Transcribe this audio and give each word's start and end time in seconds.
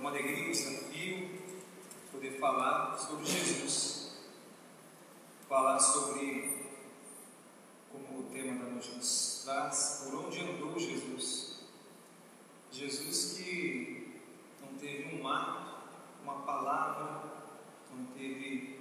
uma 0.00 0.08
alegria, 0.08 0.48
um 0.48 0.50
desafio 0.50 1.28
poder 2.10 2.38
falar 2.40 2.96
sobre 2.96 3.26
Jesus, 3.26 4.12
falar 5.46 5.78
sobre, 5.78 6.72
como 7.92 8.20
o 8.20 8.22
tema 8.32 8.64
da 8.64 8.70
noite 8.70 8.92
nos 8.92 9.42
traz, 9.44 10.04
por 10.04 10.24
onde 10.24 10.40
andou 10.40 10.78
Jesus. 10.78 11.60
Jesus 12.72 13.34
que 13.36 14.22
não 14.62 14.78
teve 14.78 15.20
um 15.20 15.28
ato, 15.28 15.82
uma 16.22 16.46
palavra, 16.46 17.32
não 17.94 18.06
teve 18.06 18.80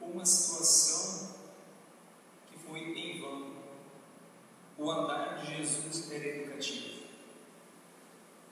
uma 0.00 0.24
situação 0.24 1.36
que 2.50 2.58
foi 2.60 2.80
em 2.80 3.20
vão. 3.20 3.52
O 4.78 4.90
andar 4.90 5.44
de 5.44 5.56
Jesus 5.58 6.10
era 6.10 6.26
educativo. 6.26 6.97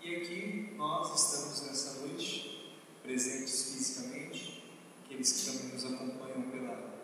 E 0.07 0.15
aqui 0.15 0.73
nós 0.77 1.21
estamos 1.21 1.63
nessa 1.63 1.99
noite, 1.99 2.73
presentes 3.03 3.73
fisicamente, 3.73 4.63
aqueles 5.05 5.33
que 5.33 5.51
também 5.51 5.73
nos 5.73 5.85
acompanham 5.85 6.43
pela 6.43 6.95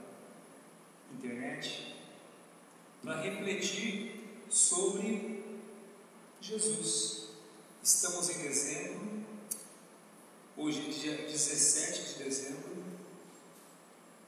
internet, 1.12 1.96
para 3.02 3.22
refletir 3.22 4.44
sobre 4.48 5.42
Jesus. 6.40 7.30
Estamos 7.82 8.30
em 8.30 8.38
dezembro, 8.38 9.24
hoje 10.56 10.86
é 10.86 10.92
dia 10.92 11.26
17 11.26 12.12
de 12.18 12.22
dezembro, 12.22 12.84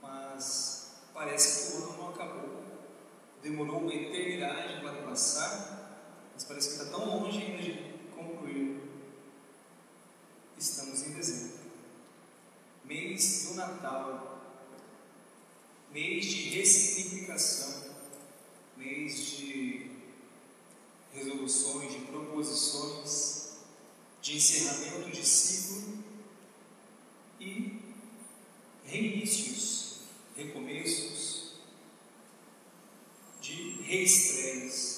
mas 0.02 0.96
parece 1.15 1.70
que 1.70 1.77
o 1.77 1.84
ano 1.84 1.96
não 1.96 2.09
acabou. 2.09 2.65
Demorou 3.41 3.82
uma 3.82 3.95
eternidade 3.95 4.80
para 4.80 5.01
passar, 5.02 6.10
mas 6.34 6.43
parece 6.43 6.70
que 6.70 6.82
está 6.82 6.91
tão 6.91 7.20
longe 7.20 7.41
ainda 7.41 7.62
de 7.62 7.94
concluir, 8.24 8.80
estamos 10.59 11.02
em 11.06 11.12
dezembro, 11.12 11.59
mês 12.84 13.46
do 13.48 13.55
Natal, 13.55 14.40
mês 15.93 16.24
de 16.24 16.49
ressignificação, 16.51 17.95
mês 18.76 19.26
de 19.26 19.90
resoluções, 21.12 21.93
de 21.93 21.99
proposições, 22.07 23.59
de 24.21 24.37
encerramento 24.37 25.10
de 25.10 25.27
ciclo 25.27 26.02
e 27.38 27.80
reinícios, 28.84 29.99
recomeços, 30.34 31.52
de 33.40 33.82
reestreias. 33.82 34.95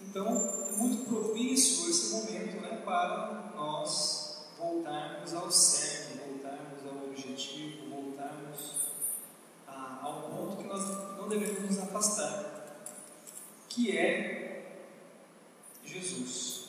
Então, 0.00 0.26
é 0.68 0.76
muito 0.76 1.08
propício 1.08 1.90
esse 1.90 2.12
momento 2.12 2.60
né, 2.60 2.82
para 2.84 3.52
nós 3.56 4.46
voltarmos 4.58 5.34
ao 5.34 5.50
cerne, 5.50 6.20
voltarmos 6.20 6.86
ao 6.86 7.08
objetivo, 7.08 7.90
voltarmos 7.90 8.92
a, 9.66 10.00
ao 10.02 10.22
ponto 10.22 10.56
que 10.58 10.64
nós 10.64 10.86
não 11.18 11.28
devemos 11.28 11.70
nos 11.70 11.78
afastar, 11.78 12.78
que 13.68 13.96
é 13.96 14.80
Jesus. 15.84 16.68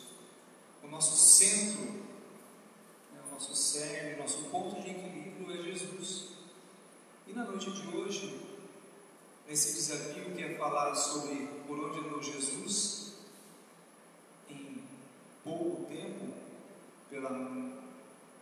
O 0.84 0.88
nosso 0.88 1.16
centro, 1.16 1.84
né, 1.84 3.22
o 3.30 3.34
nosso 3.34 3.56
cerne, 3.56 4.16
o 4.16 4.18
nosso 4.20 4.38
ponto 4.46 4.82
de 4.82 4.90
equilíbrio 4.90 5.60
é 5.60 5.64
Jesus. 5.64 6.30
E 7.28 7.34
na 7.34 7.44
noite 7.44 7.72
de 7.72 7.96
hoje, 7.96 8.42
nesse 9.48 9.74
desafio 9.74 10.34
que 10.34 10.44
é 10.44 10.58
falar 10.58 10.96
sobre 10.96 11.48
por 11.68 11.78
onde 11.80 12.00
andou 12.00 12.24
Jesus, 12.24 13.08
pouco 15.48 15.86
tempo, 15.86 16.34
pela 17.10 17.30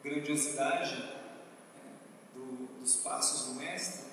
grandiosidade 0.03 0.95
né, 0.95 1.93
do, 2.33 2.79
dos 2.79 2.95
passos 2.97 3.47
do 3.47 3.53
Mestre, 3.53 4.05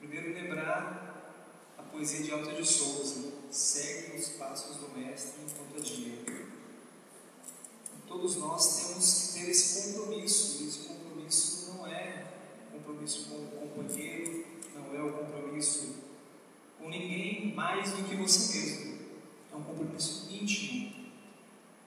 primeiro 0.00 0.34
lembrar 0.34 1.32
a 1.78 1.82
poesia 1.84 2.24
de 2.24 2.32
Alta 2.32 2.52
de 2.52 2.66
Souza, 2.66 3.32
segue 3.52 4.18
os 4.18 4.30
passos 4.30 4.76
do 4.78 4.88
Mestre 4.98 5.42
enquanto 5.44 5.78
é 5.78 5.80
dia. 5.80 6.46
Todos 8.08 8.36
nós 8.36 8.88
temos 8.88 9.32
que 9.32 9.38
ter 9.38 9.50
esse 9.50 9.92
compromisso, 9.92 10.62
e 10.62 10.68
esse 10.68 10.78
compromisso 10.88 11.74
não 11.74 11.86
é 11.86 12.26
compromisso 12.72 13.28
com 13.28 13.36
o 13.36 13.70
companheiro, 13.74 14.44
não 14.74 14.94
é 14.94 15.02
o 15.02 15.12
compromisso 15.12 15.96
com 16.78 16.88
ninguém 16.88 17.50
mais 17.76 17.90
do 17.90 18.04
que 18.04 18.16
você 18.16 18.58
mesmo. 18.58 18.98
É 19.52 19.56
um 19.56 19.62
compromisso 19.62 20.28
íntimo 20.30 20.92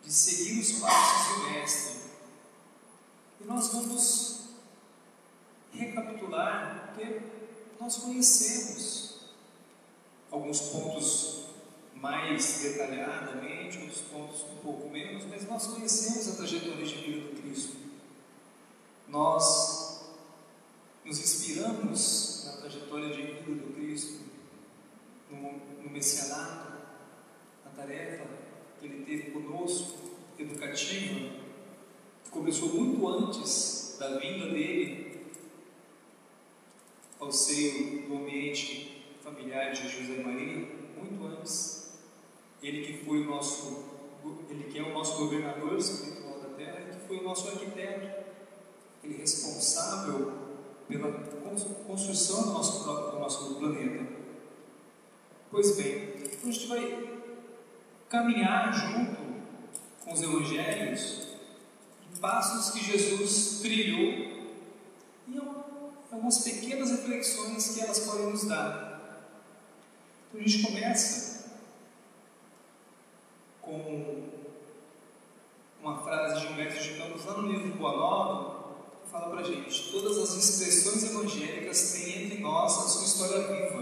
de 0.03 0.13
seguir 0.13 0.59
os 0.59 0.71
passos 0.73 1.35
do 1.35 1.49
Mestre. 1.49 1.99
E 3.41 3.43
nós 3.45 3.69
vamos 3.69 4.39
recapitular, 5.73 6.93
porque 6.93 7.21
nós 7.79 7.97
conhecemos 7.97 9.19
alguns 10.31 10.59
pontos 10.61 11.39
mais 11.95 12.59
detalhadamente, 12.59 13.79
outros 13.79 14.01
pontos 14.01 14.41
um 14.43 14.57
pouco 14.57 14.89
menos, 14.89 15.25
mas 15.25 15.47
nós 15.47 15.67
conhecemos 15.67 16.27
a 16.29 16.35
trajetória 16.35 16.85
de 16.85 16.95
vida 16.95 17.29
do 17.29 17.41
Cristo. 17.41 17.77
Nós 19.07 20.01
nos 21.03 21.19
inspiramos 21.19 22.43
na 22.45 22.51
trajetória 22.53 23.09
de 23.09 23.21
vida 23.21 23.51
do 23.51 23.73
Cristo, 23.73 23.78
no, 25.29 25.83
no 25.83 25.89
messianato, 25.89 26.73
na 27.65 27.71
tarefa 27.71 28.25
que 28.79 28.85
ele 28.85 29.03
teve 29.05 29.31
conosco, 29.31 29.97
educativa, 30.37 31.31
começou 32.31 32.69
muito 32.69 33.07
antes 33.07 33.97
da 33.99 34.17
vinda 34.17 34.47
dele 34.47 35.27
ao 37.19 37.31
seio 37.31 38.07
do 38.07 38.15
ambiente 38.15 39.05
familiar 39.21 39.73
de 39.73 39.89
José 39.89 40.23
Maria, 40.23 40.67
muito 40.97 41.25
antes. 41.25 41.99
Ele 42.61 42.85
que 42.85 43.05
foi 43.05 43.21
o 43.21 43.25
nosso, 43.25 43.83
ele 44.49 44.65
que 44.65 44.79
é 44.79 44.83
o 44.83 44.93
nosso 44.93 45.17
governador 45.17 45.77
espiritual 45.77 46.39
da 46.39 46.49
terra, 46.55 46.85
que 46.85 47.07
foi 47.07 47.17
o 47.17 47.23
nosso 47.23 47.49
arquiteto, 47.49 48.25
ele 49.03 49.17
responsável 49.17 50.33
pela 50.87 51.11
construção 51.85 52.43
do 52.43 52.49
nosso, 52.49 52.83
do 52.83 53.19
nosso 53.19 53.55
planeta. 53.55 54.18
Pois 55.51 55.75
bem, 55.77 56.13
a 56.43 56.45
gente 56.45 56.67
vai 56.67 57.09
caminhar 58.07 58.71
junto 58.71 59.17
com 60.03 60.13
os 60.13 60.21
evangelhos 60.21 61.27
passos 62.21 62.71
que 62.71 62.85
Jesus 62.85 63.59
trilhou 63.59 64.53
e 65.27 65.37
algumas 66.11 66.43
pequenas 66.43 66.91
reflexões 66.91 67.73
que 67.73 67.81
elas 67.81 67.99
podem 67.99 68.27
nos 68.27 68.43
dar. 68.45 69.25
Então 70.29 70.39
a 70.39 70.47
gente 70.47 70.63
começa 70.67 71.49
com 73.59 74.29
uma 75.81 76.03
frase 76.03 76.41
de 76.41 76.53
Humberto 76.53 76.83
de 76.83 76.97
Campos 76.97 77.25
lá 77.25 77.33
no 77.37 77.51
livro 77.51 77.75
Boa 77.75 77.97
Nova, 77.97 78.75
que 79.03 79.09
fala 79.09 79.35
pra 79.35 79.43
gente: 79.43 79.91
todas 79.91 80.15
as 80.17 80.35
expressões 80.35 81.03
evangélicas 81.05 81.93
têm 81.93 82.25
entre 82.25 82.37
nós 82.39 82.77
a 82.77 82.87
sua 82.87 83.05
história 83.05 83.47
viva. 83.47 83.78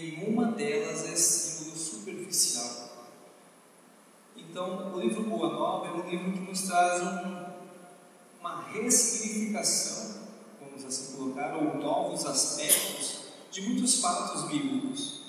Nenhuma 0.00 0.52
delas 0.52 1.04
é 1.04 1.14
símbolo 1.14 1.76
superficial. 1.76 2.88
Então, 4.34 4.94
o 4.94 4.98
livro 4.98 5.24
Boa 5.24 5.52
Nova 5.52 5.88
é 5.88 5.90
um 5.90 6.08
livro 6.08 6.32
que 6.32 6.38
nos 6.38 6.62
traz 6.62 7.02
um, 7.02 7.44
uma 8.40 8.62
ressignificação, 8.62 10.22
vamos 10.58 10.86
assim 10.86 11.16
colocar, 11.16 11.54
ou 11.54 11.76
novos 11.76 12.24
aspectos 12.24 13.24
de 13.50 13.60
muitos 13.60 14.00
fatos 14.00 14.48
bíblicos, 14.48 15.20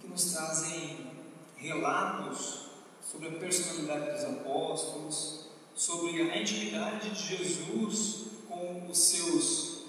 que 0.00 0.08
nos 0.08 0.32
trazem 0.32 1.12
relatos 1.54 2.62
sobre 3.08 3.28
a 3.28 3.38
personalidade 3.38 4.16
dos 4.16 4.24
apóstolos, 4.24 5.46
sobre 5.76 6.22
a 6.22 6.42
intimidade 6.42 7.10
de 7.10 7.36
Jesus 7.36 8.24
com 8.48 8.88
os 8.90 8.98
seus, 8.98 9.82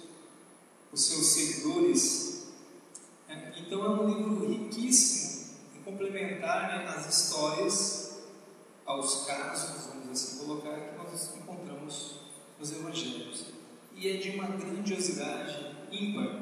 os 0.92 1.02
seus 1.02 1.26
seguidores. 1.26 2.43
Então, 3.58 3.86
é 3.86 3.90
um 3.90 4.08
livro 4.08 4.48
riquíssimo 4.48 5.34
complementar 5.84 6.68
né, 6.68 6.94
as 6.96 7.14
histórias 7.14 8.14
aos 8.86 9.26
casos, 9.26 9.88
vamos 9.88 10.10
assim 10.10 10.38
colocar, 10.40 10.76
que 10.76 10.98
nós 10.98 11.36
encontramos 11.36 12.16
nos 12.60 12.72
Evangelhos. 12.72 13.46
E 13.96 14.10
é 14.10 14.18
de 14.18 14.32
uma 14.32 14.48
grandiosidade 14.48 15.76
ímpar. 15.92 16.42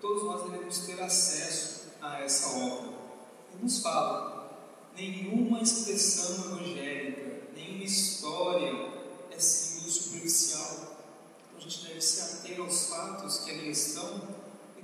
Todos 0.00 0.24
nós 0.24 0.50
devemos 0.50 0.78
ter 0.80 1.00
acesso 1.02 1.92
a 2.00 2.20
essa 2.20 2.56
obra. 2.56 2.92
E 3.54 3.62
nos 3.62 3.80
fala: 3.80 4.50
nenhuma 4.96 5.60
expressão 5.60 6.52
evangélica, 6.52 7.48
nenhuma 7.54 7.84
história 7.84 8.72
é 9.30 9.38
símbolo 9.38 9.90
superficial. 9.90 10.96
Então 11.48 11.58
a 11.58 11.60
gente 11.60 11.86
deve 11.86 12.00
se 12.00 12.20
ater 12.20 12.60
aos 12.60 12.88
fatos 12.88 13.40
que 13.40 13.50
ali 13.50 13.70
estão 13.70 14.20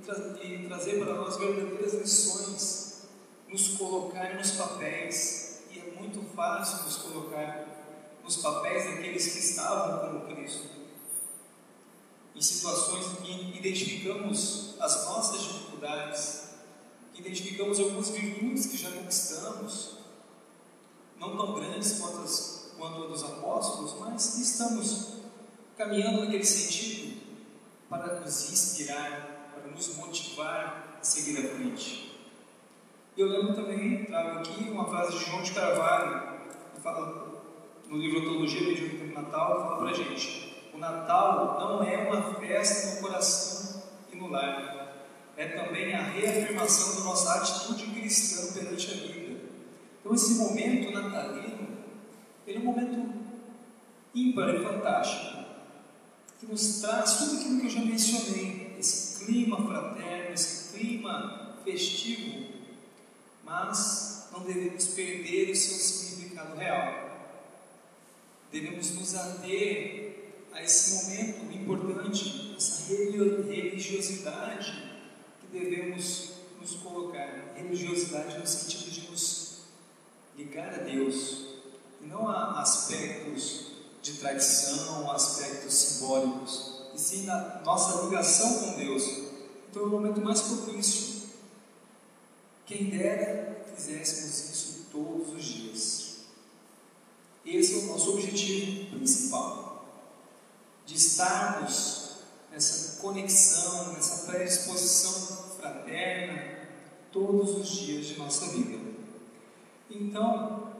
tra 0.03 0.43
e 0.43 0.67
trazer 0.67 1.03
para 1.03 1.15
nós 1.15 1.37
verdadeiras 1.37 1.93
lições 1.93 3.03
nos 3.47 3.69
colocar 3.77 4.35
nos 4.35 4.51
papéis. 4.51 5.63
E 5.71 5.79
é 5.79 5.99
muito 5.99 6.21
fácil 6.35 6.83
nos 6.83 6.97
colocar 6.97 7.65
nos 8.23 8.37
papéis 8.37 8.85
daqueles 8.85 9.33
que 9.33 9.39
estavam 9.39 10.19
com 10.19 10.33
Cristo. 10.33 10.67
Em 12.35 12.41
situações 12.41 13.05
em 13.11 13.51
que 13.51 13.57
identificamos 13.59 14.75
as 14.79 15.05
nossas 15.05 15.41
dificuldades, 15.41 16.43
identificamos 17.15 17.79
algumas 17.79 18.09
virtudes 18.09 18.65
que 18.65 18.77
já 18.77 18.91
conquistamos, 18.91 19.97
não 21.19 21.37
tão 21.37 21.53
grandes 21.53 21.99
quanto, 21.99 22.23
as, 22.23 22.73
quanto 22.77 23.03
a 23.03 23.07
dos 23.07 23.23
apóstolos, 23.23 23.99
mas 23.99 24.39
estamos 24.39 25.13
caminhando 25.77 26.21
naquele 26.21 26.43
sentido 26.43 27.21
para 27.87 28.19
nos 28.19 28.51
inspirar, 28.51 29.32
nos 29.73 29.97
motivar 29.97 30.97
a 30.99 31.03
seguir 31.03 31.39
à 31.39 31.49
frente. 31.49 32.13
Eu 33.17 33.27
lembro 33.27 33.53
também, 33.53 34.05
trago 34.05 34.39
aqui 34.39 34.69
uma 34.69 34.85
frase 34.85 35.17
de 35.17 35.25
João 35.25 35.43
de 35.43 35.51
Carvalho, 35.51 36.39
que 36.73 36.81
fala 36.81 37.43
no 37.87 37.97
livro 37.97 38.21
Antologia 38.21 38.61
Medíocre 38.61 39.07
do 39.07 39.13
Natal, 39.13 39.61
fala 39.61 39.77
para 39.77 39.89
a 39.89 39.93
gente: 39.93 40.67
o 40.73 40.77
Natal 40.77 41.59
não 41.59 41.83
é 41.83 41.97
uma 42.07 42.33
festa 42.39 42.95
no 42.95 43.01
coração 43.01 43.83
e 44.11 44.15
no 44.15 44.29
lar, 44.29 44.95
é 45.37 45.47
também 45.47 45.93
a 45.93 46.01
reafirmação 46.01 46.95
da 46.95 47.03
nossa 47.09 47.33
atitude 47.35 47.85
cristã 47.87 48.53
perante 48.53 48.91
a 48.91 48.93
vida. 48.95 49.41
Então, 49.99 50.13
esse 50.13 50.35
momento 50.35 50.91
natalino, 50.91 51.67
ele 52.45 52.57
é 52.57 52.61
um 52.61 52.65
momento 52.65 53.13
ímpar 54.13 54.55
e 54.55 54.63
fantástico, 54.63 55.43
que 56.39 56.45
nos 56.45 56.81
traz 56.81 57.17
tudo 57.17 57.37
aquilo 57.37 57.59
que 57.59 57.65
eu 57.67 57.69
já 57.69 57.81
mencionei, 57.81 58.62
clima 59.25 59.57
fraterno, 59.57 60.33
esse 60.33 60.77
clima 60.77 61.57
festivo 61.63 62.53
mas 63.43 64.29
não 64.31 64.41
devemos 64.41 64.87
perder 64.87 65.51
o 65.51 65.55
seu 65.55 65.77
significado 65.77 66.57
real. 66.57 67.11
Devemos 68.51 68.91
nos 68.91 69.15
ater 69.15 70.33
a 70.53 70.63
esse 70.63 71.05
momento 71.05 71.53
importante, 71.53 72.55
essa 72.55 72.93
religiosidade 72.93 74.91
que 75.41 75.59
devemos 75.59 76.33
nos 76.59 76.75
colocar. 76.75 77.53
Religiosidade 77.55 78.37
no 78.37 78.47
sentido 78.47 78.91
de 78.91 79.11
nos 79.11 79.63
ligar 80.37 80.73
a 80.73 80.83
Deus, 80.83 81.45
e 82.01 82.07
não 82.07 82.27
a 82.27 82.61
aspectos 82.61 83.67
de 84.01 84.13
tradição, 84.13 85.11
aspectos 85.11 85.73
simbólicos, 85.73 86.82
e 86.93 86.99
sim 86.99 87.25
na 87.25 87.61
nossa 87.65 88.03
ligação 88.05 88.59
com 88.59 88.79
Deus. 88.79 89.03
Então 89.69 89.83
é 89.83 89.85
o 89.85 89.89
momento 89.89 90.21
mais 90.21 90.41
propício 90.41 91.13
quem 92.65 92.89
dera 92.89 93.65
fizéssemos 93.75 94.51
isso 94.51 94.85
todos 94.91 95.33
os 95.33 95.43
dias. 95.43 96.13
Esse 97.45 97.73
é 97.73 97.77
o 97.79 97.87
nosso 97.87 98.13
objetivo 98.13 98.97
principal, 98.97 99.85
de 100.85 100.95
estarmos 100.95 102.19
nessa 102.49 103.01
conexão, 103.01 103.93
nessa 103.93 104.31
predisposição 104.31 105.55
fraterna 105.57 106.67
todos 107.11 107.57
os 107.57 107.67
dias 107.67 108.05
de 108.07 108.17
nossa 108.17 108.47
vida. 108.47 108.79
Então, 109.89 110.71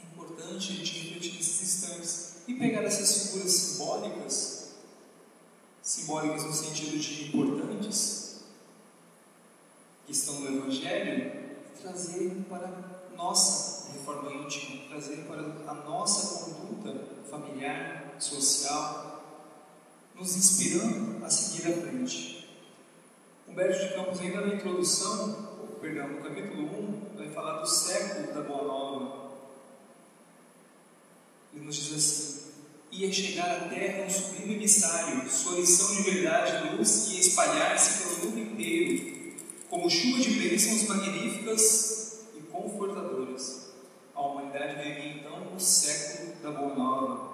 é 0.00 0.02
importante 0.02 0.72
a 0.72 0.76
gente 0.76 0.98
refletir 1.00 1.34
nesses 1.34 1.62
instantes 1.62 2.36
e 2.48 2.54
pegar 2.54 2.82
essas 2.82 3.26
figuras 3.26 3.52
simbólicas, 3.52 4.49
simbólicas 5.90 6.44
no 6.44 6.52
sentido 6.52 6.96
de 7.00 7.24
importantes, 7.24 8.44
que 10.06 10.12
estão 10.12 10.38
no 10.38 10.58
Evangelho 10.58 11.50
trazer 11.82 12.44
para 12.48 12.70
nossa 13.16 13.90
reforma 13.90 14.32
íntima, 14.32 14.86
trazer 14.88 15.24
para 15.26 15.40
a 15.40 15.74
nossa 15.74 16.44
conduta 16.44 16.94
familiar, 17.28 18.14
social, 18.20 19.20
nos 20.14 20.36
inspirando 20.36 21.24
a 21.24 21.28
seguir 21.28 21.72
à 21.72 21.82
frente. 21.82 22.48
Humberto 23.48 23.88
de 23.88 23.94
Campos, 23.94 24.20
ainda 24.20 24.42
na 24.42 24.54
introdução, 24.54 25.48
perdão, 25.80 26.06
no 26.06 26.22
capítulo 26.22 26.68
1, 27.14 27.16
vai 27.16 27.30
falar 27.30 27.62
do 27.62 27.66
século 27.66 28.32
da 28.32 28.42
Boa 28.42 28.62
Nova. 28.62 29.30
Ele 31.52 31.64
nos 31.64 31.74
diz 31.74 31.96
assim: 31.96 32.39
ia 32.92 33.12
chegar 33.12 33.50
à 33.50 33.68
terra 33.68 34.04
um 34.04 34.10
sublime 34.10 34.54
emissário, 34.54 35.28
sua 35.30 35.58
lição 35.58 35.94
de 35.96 36.10
verdade 36.10 36.66
e 36.66 36.76
luz 36.76 37.08
ia 37.12 37.20
espalhar-se 37.20 38.02
pelo 38.02 38.26
mundo 38.26 38.40
inteiro 38.40 39.20
como 39.70 39.88
chuva 39.88 40.18
de 40.18 40.30
bênçãos 40.30 40.88
magníficas 40.88 42.22
e 42.36 42.40
confortadoras. 42.42 43.70
A 44.14 44.20
humanidade 44.20 44.82
vivia 44.82 45.20
então 45.20 45.54
o 45.54 45.60
século 45.60 46.34
da 46.42 46.50
Boa 46.50 46.74
Nova. 46.74 47.30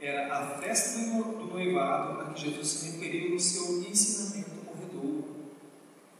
Era 0.00 0.34
a 0.34 0.58
festa 0.58 0.98
do 0.98 1.44
noivado 1.46 2.22
a 2.22 2.32
que 2.32 2.40
Jesus 2.40 2.66
se 2.66 2.90
referiu 2.90 3.30
no 3.30 3.40
seu 3.40 3.82
ensinamento 3.82 4.50
corredor. 4.66 5.24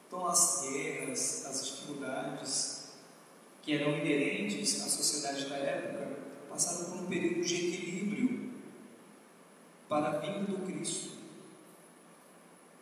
Então, 0.06 0.26
as 0.26 0.62
guerras, 0.62 1.46
as 1.46 1.67
dificuldades 1.67 2.90
que 3.62 3.75
eram 3.75 3.99
inerentes 3.99 4.82
à 4.82 4.88
sociedade 4.88 5.49
da 5.49 5.56
época 5.56 6.19
passaram 6.49 6.90
por 6.90 7.00
um 7.00 7.06
período 7.06 7.44
de 7.44 7.55
equilíbrio 7.55 8.30
para 9.90 10.06
a 10.06 10.19
vinda 10.19 10.52
do 10.52 10.64
Cristo. 10.64 11.19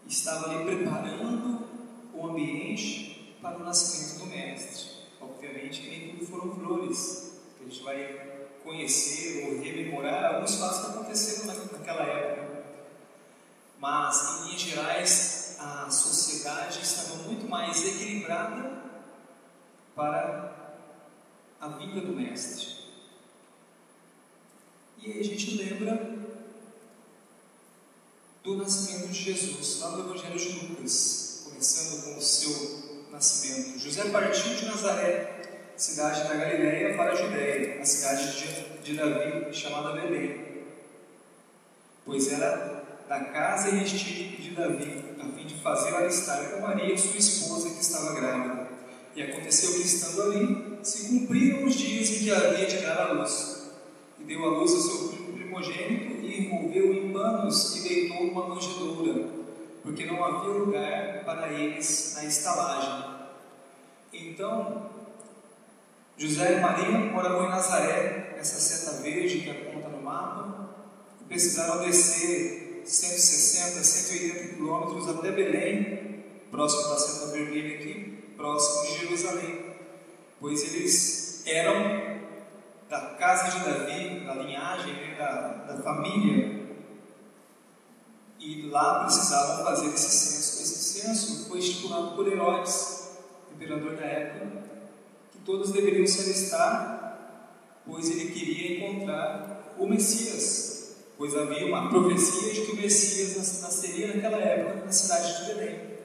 Estava 0.07 0.51
ali 0.51 0.65
preparando 0.65 1.67
o 2.13 2.27
ambiente 2.27 3.35
para 3.41 3.57
o 3.57 3.65
nascimento 3.65 4.19
do 4.19 4.27
Mestre. 4.27 4.91
Obviamente 5.19 5.81
que 5.81 5.89
nem 5.89 6.11
tudo 6.11 6.27
foram 6.27 6.55
flores, 6.55 7.41
que 7.57 7.65
a 7.65 7.67
gente 7.67 7.83
vai 7.83 8.49
conhecer 8.63 9.47
ou 9.47 9.63
rememorar 9.63 10.35
alguns 10.35 10.57
fatos 10.57 10.81
que 10.81 10.87
aconteceram 10.91 11.47
naquela 11.47 12.03
época. 12.03 12.65
Mas, 13.81 14.41
em 14.43 14.45
linhas 14.49 14.61
gerais, 14.61 15.57
a 15.59 15.91
sociedade 15.91 16.81
estava 16.83 17.23
muito 17.23 17.49
mais 17.49 17.87
equilibrada 17.87 18.83
para 19.95 20.77
a 21.59 21.69
vinda 21.69 22.03
do 22.03 22.13
Mestre. 22.13 22.77
E 24.99 25.11
aí 25.11 25.21
a 25.21 25.25
gente 25.25 25.57
lembra 25.57 26.18
nascimento 28.69 29.09
de 29.09 29.19
Jesus, 29.19 29.81
lá 29.81 29.93
no 29.93 30.05
Evangelho 30.05 30.39
de 30.39 30.67
Lucas 30.67 31.43
começando 31.49 32.05
com 32.05 32.19
o 32.19 32.21
seu 32.21 33.07
nascimento. 33.11 33.79
José 33.79 34.05
partiu 34.11 34.55
de 34.55 34.67
Nazaré, 34.67 35.41
cidade 35.75 36.29
da 36.29 36.35
Galiléia, 36.35 36.95
para 36.95 37.13
a 37.13 37.15
Judéia, 37.15 37.81
a 37.81 37.85
cidade 37.87 38.31
de, 38.85 38.95
Davi, 38.95 39.55
chamada 39.55 39.99
Belém, 39.99 40.65
pois 42.05 42.31
era 42.31 42.85
da 43.09 43.21
casa 43.21 43.71
e 43.71 43.85
estilo 43.85 44.37
de 44.37 44.51
Davi, 44.51 45.15
a 45.19 45.25
fim 45.25 45.47
de 45.47 45.55
fazê-la 45.63 46.05
estar 46.05 46.51
com 46.51 46.61
Maria, 46.61 46.97
sua 46.97 47.17
esposa, 47.17 47.71
que 47.71 47.81
estava 47.81 48.15
grávida. 48.21 48.69
E 49.17 49.23
aconteceu 49.23 49.73
que, 49.73 49.81
estando 49.81 50.23
ali, 50.25 50.79
se 50.83 51.09
cumpriram 51.09 51.65
os 51.65 51.75
dias 51.75 52.11
em 52.11 52.19
que 52.19 52.31
havia 52.31 52.67
de 52.67 52.77
dar 52.83 53.15
luz. 53.15 53.71
E 54.19 54.25
deu 54.25 54.45
à 54.45 54.59
luz 54.59 54.73
ao 54.75 54.81
seu 54.81 55.18
primogênito 55.59 56.25
e 56.25 56.47
envolveu 56.47 56.95
em 56.95 57.13
panos 57.13 57.77
e 57.77 57.89
deitou 57.89 58.27
numa 58.27 58.49
manjedoura 58.49 59.39
porque 59.83 60.07
não 60.07 60.23
havia 60.23 60.51
lugar 60.51 61.25
para 61.25 61.53
eles 61.53 62.13
na 62.17 62.25
estalagem. 62.25 63.17
Então, 64.13 64.91
José 66.17 66.59
e 66.59 66.61
Maria 66.61 66.91
moravam 66.91 67.47
em 67.47 67.49
Nazaré, 67.49 68.35
essa 68.39 68.61
seta 68.61 69.03
verde 69.03 69.41
que 69.41 69.51
aponta 69.51 69.89
no 69.89 70.03
mapa, 70.03 70.75
e 71.23 71.25
precisaram 71.25 71.85
descer 71.85 72.83
160, 72.85 73.83
180 73.83 74.55
quilômetros 74.57 75.09
até 75.09 75.33
Belém, 75.33 76.25
próximo 76.51 76.91
da 76.91 76.99
seta 76.99 77.33
vermelha 77.33 77.77
aqui, 77.77 78.33
próximo 78.37 78.87
de 78.87 79.01
Jerusalém, 79.01 79.75
pois 80.39 80.75
eles 80.75 81.43
eram 81.47 82.18
da 82.89 83.01
casa 83.17 83.59
de 83.59 83.65
Davi, 83.65 84.21
da 84.21 84.35
linhagem, 84.35 84.95
né, 84.95 85.15
da, 85.19 85.73
da 85.73 85.83
família 85.83 86.59
e 88.41 88.63
lá 88.69 89.05
precisavam 89.05 89.65
fazer 89.65 89.89
esse 89.89 90.11
censo. 90.11 90.63
Esse 90.63 91.01
censo 91.01 91.49
foi 91.49 91.59
estipulado 91.59 92.15
por 92.15 92.27
Herodes, 92.27 93.11
imperador 93.53 93.97
da 93.97 94.07
época, 94.07 94.63
que 95.33 95.39
todos 95.39 95.73
deveriam 95.73 96.07
se 96.07 96.23
alistar, 96.23 97.43
pois 97.85 98.09
ele 98.11 98.31
queria 98.33 98.79
encontrar 98.79 99.75
o 99.77 99.87
Messias, 99.87 100.97
pois 101.17 101.37
havia 101.37 101.67
uma 101.67 101.91
profecia 101.91 102.55
de 102.55 102.67
que 102.67 102.73
o 102.73 102.77
Messias 102.77 103.61
nasceria 103.61 104.15
naquela 104.15 104.39
época 104.39 104.87
na 104.87 104.93
cidade 104.93 105.39
de 105.39 105.55
Belém. 105.55 105.99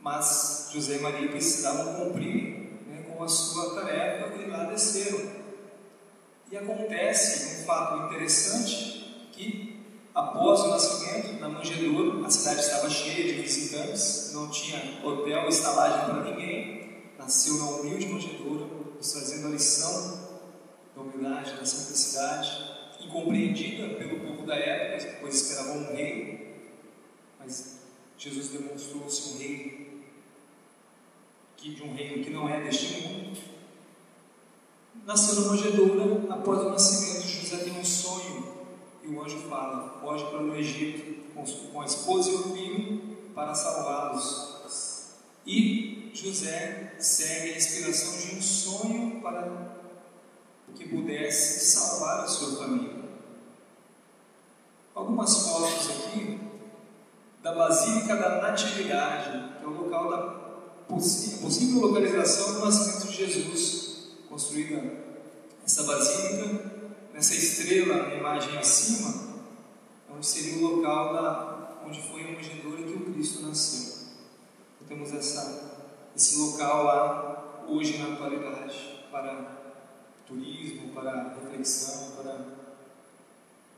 Mas 0.00 0.70
José 0.72 0.96
e 0.96 1.00
Maria 1.00 1.28
precisavam 1.28 1.94
cumprir 1.94 2.65
com 3.16 3.24
a 3.24 3.28
sua 3.28 3.74
tarefa 3.74 4.34
e 4.36 4.50
lá 4.50 4.64
desceram. 4.64 5.20
E 6.50 6.56
acontece 6.56 7.62
um 7.62 7.64
fato 7.66 8.06
interessante 8.06 9.30
que 9.32 9.76
Após 10.16 10.60
o 10.62 10.68
nascimento, 10.68 11.38
na 11.38 11.50
manjedoura, 11.50 12.26
a 12.26 12.30
cidade 12.30 12.60
estava 12.60 12.88
cheia 12.88 13.34
de 13.34 13.42
visitantes, 13.42 14.30
não 14.32 14.48
tinha 14.48 14.98
hotel, 15.04 15.46
estalagem 15.46 16.06
para 16.06 16.24
ninguém. 16.24 17.02
Nasceu 17.18 17.58
na 17.58 17.66
humilde 17.72 18.06
manjedoura 18.06 18.64
nos 18.96 19.12
trazendo 19.12 19.48
a 19.48 19.50
lição 19.50 20.18
da 20.94 21.02
humildade, 21.02 21.58
da 21.58 21.66
simplicidade, 21.66 22.50
incompreendida 22.98 23.94
pelo 23.96 24.20
povo 24.20 24.46
da 24.46 24.56
época, 24.56 25.18
pois 25.20 25.34
esperavam 25.34 25.82
um 25.82 25.94
rei, 25.94 26.62
mas 27.38 27.80
Jesus 28.16 28.48
demonstrou-se 28.48 29.34
um 29.34 29.38
rei 29.38 29.85
que, 31.66 31.74
de 31.74 31.82
um 31.82 31.94
reino 31.94 32.22
que 32.22 32.30
não 32.30 32.48
é 32.48 32.62
deste 32.62 33.02
mundo. 33.02 33.36
Nasceu 35.04 35.34
numa 35.36 35.50
manjedoura, 35.50 36.32
após 36.32 36.60
o 36.60 36.70
nascimento, 36.70 37.26
José 37.26 37.56
tem 37.64 37.78
um 37.78 37.84
sonho, 37.84 38.54
e 39.02 39.08
o 39.08 39.22
anjo 39.22 39.38
fala: 39.48 39.98
pode 40.00 40.24
para 40.24 40.42
o 40.42 40.54
Egito 40.54 41.16
com 41.72 41.80
a 41.80 41.84
esposa 41.84 42.30
e 42.30 42.34
o 42.34 42.54
filho 42.54 43.16
para 43.34 43.54
salvá-los. 43.54 45.10
E 45.46 46.10
José 46.14 46.94
segue 46.98 47.52
a 47.52 47.56
inspiração 47.56 48.18
de 48.18 48.36
um 48.36 48.42
sonho 48.42 49.20
para 49.20 49.76
que 50.74 50.88
pudesse 50.88 51.72
salvar 51.72 52.20
a 52.20 52.26
sua 52.26 52.58
família. 52.58 53.04
Algumas 54.94 55.46
fotos 55.46 55.90
aqui 55.90 56.40
da 57.42 57.54
Basílica 57.54 58.16
da 58.16 58.42
Natividade, 58.42 59.58
que 59.58 59.64
é 59.64 59.68
o 59.68 59.70
local 59.70 60.10
da 60.10 60.45
possível 60.88 61.80
localização 61.80 62.54
do 62.54 62.64
nascimento 62.64 63.08
de 63.08 63.16
Jesus, 63.16 64.08
construída 64.28 64.82
essa 65.64 65.82
basílica, 65.82 66.72
nessa 67.12 67.34
estrela 67.34 68.08
na 68.08 68.14
imagem 68.14 68.56
acima, 68.58 69.26
onde 70.14 70.26
seria 70.26 70.58
o 70.58 70.76
local 70.76 71.12
da, 71.12 71.82
onde 71.84 72.00
foi 72.00 72.22
a 72.22 72.32
manjedoura 72.32 72.82
que 72.82 72.92
o 72.92 73.12
Cristo 73.12 73.42
nasceu. 73.42 74.06
Então, 74.76 74.88
temos 74.88 75.12
essa, 75.12 75.82
esse 76.14 76.36
local 76.36 76.84
lá, 76.84 77.64
hoje 77.68 77.98
na 77.98 78.14
atualidade, 78.14 79.06
para 79.10 79.56
turismo, 80.26 80.90
para 80.90 81.34
reflexão, 81.34 82.12
para 82.16 82.44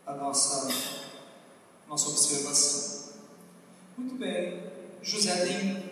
a 0.07 0.15
nossa, 0.15 0.69
nossa 1.89 2.09
observação. 2.11 3.15
Muito 3.97 4.15
bem, 4.17 4.63
José 5.03 5.47
tem 5.47 5.88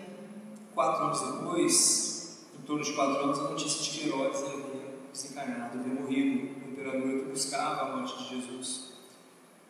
quatro 0.76 1.04
anos 1.06 1.20
depois, 1.22 2.46
em 2.54 2.62
torno 2.66 2.84
de 2.84 2.92
quatro 2.92 3.24
anos, 3.24 3.38
a 3.38 3.42
notícia 3.44 3.82
de 3.82 3.98
que 3.98 4.08
Herodes 4.10 4.42
havia 4.42 4.94
desencarnado, 5.10 5.78
havia 5.78 5.94
morrido, 5.94 6.54
o 6.66 6.70
imperador 6.70 7.20
que 7.20 7.30
buscava 7.30 7.80
a 7.80 7.96
morte 7.96 8.22
de 8.22 8.36
Jesus. 8.36 8.92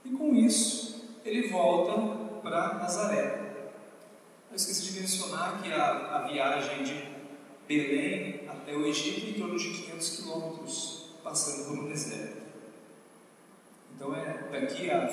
E 0.04 0.10
com 0.10 0.34
isso, 0.34 1.16
ele 1.24 1.48
volta 1.48 2.40
para 2.42 2.74
Nazaré. 2.74 3.70
Eu 4.50 4.56
esqueci 4.56 4.92
de 4.92 5.00
mencionar 5.00 5.62
que 5.62 5.72
a, 5.72 6.16
a 6.16 6.26
viagem 6.26 6.82
de 6.82 7.08
Belém 7.68 8.40
até 8.48 8.74
o 8.74 8.84
Egito 8.84 9.30
em 9.30 9.34
torno 9.34 9.56
de 9.56 9.70
500 9.70 10.10
quilômetros, 10.16 11.14
passando 11.22 11.68
por 11.68 11.84
um 11.84 11.88
deserto. 11.88 12.42
Então 13.94 14.12
é 14.12 14.48
daqui 14.50 14.90
a 14.90 15.06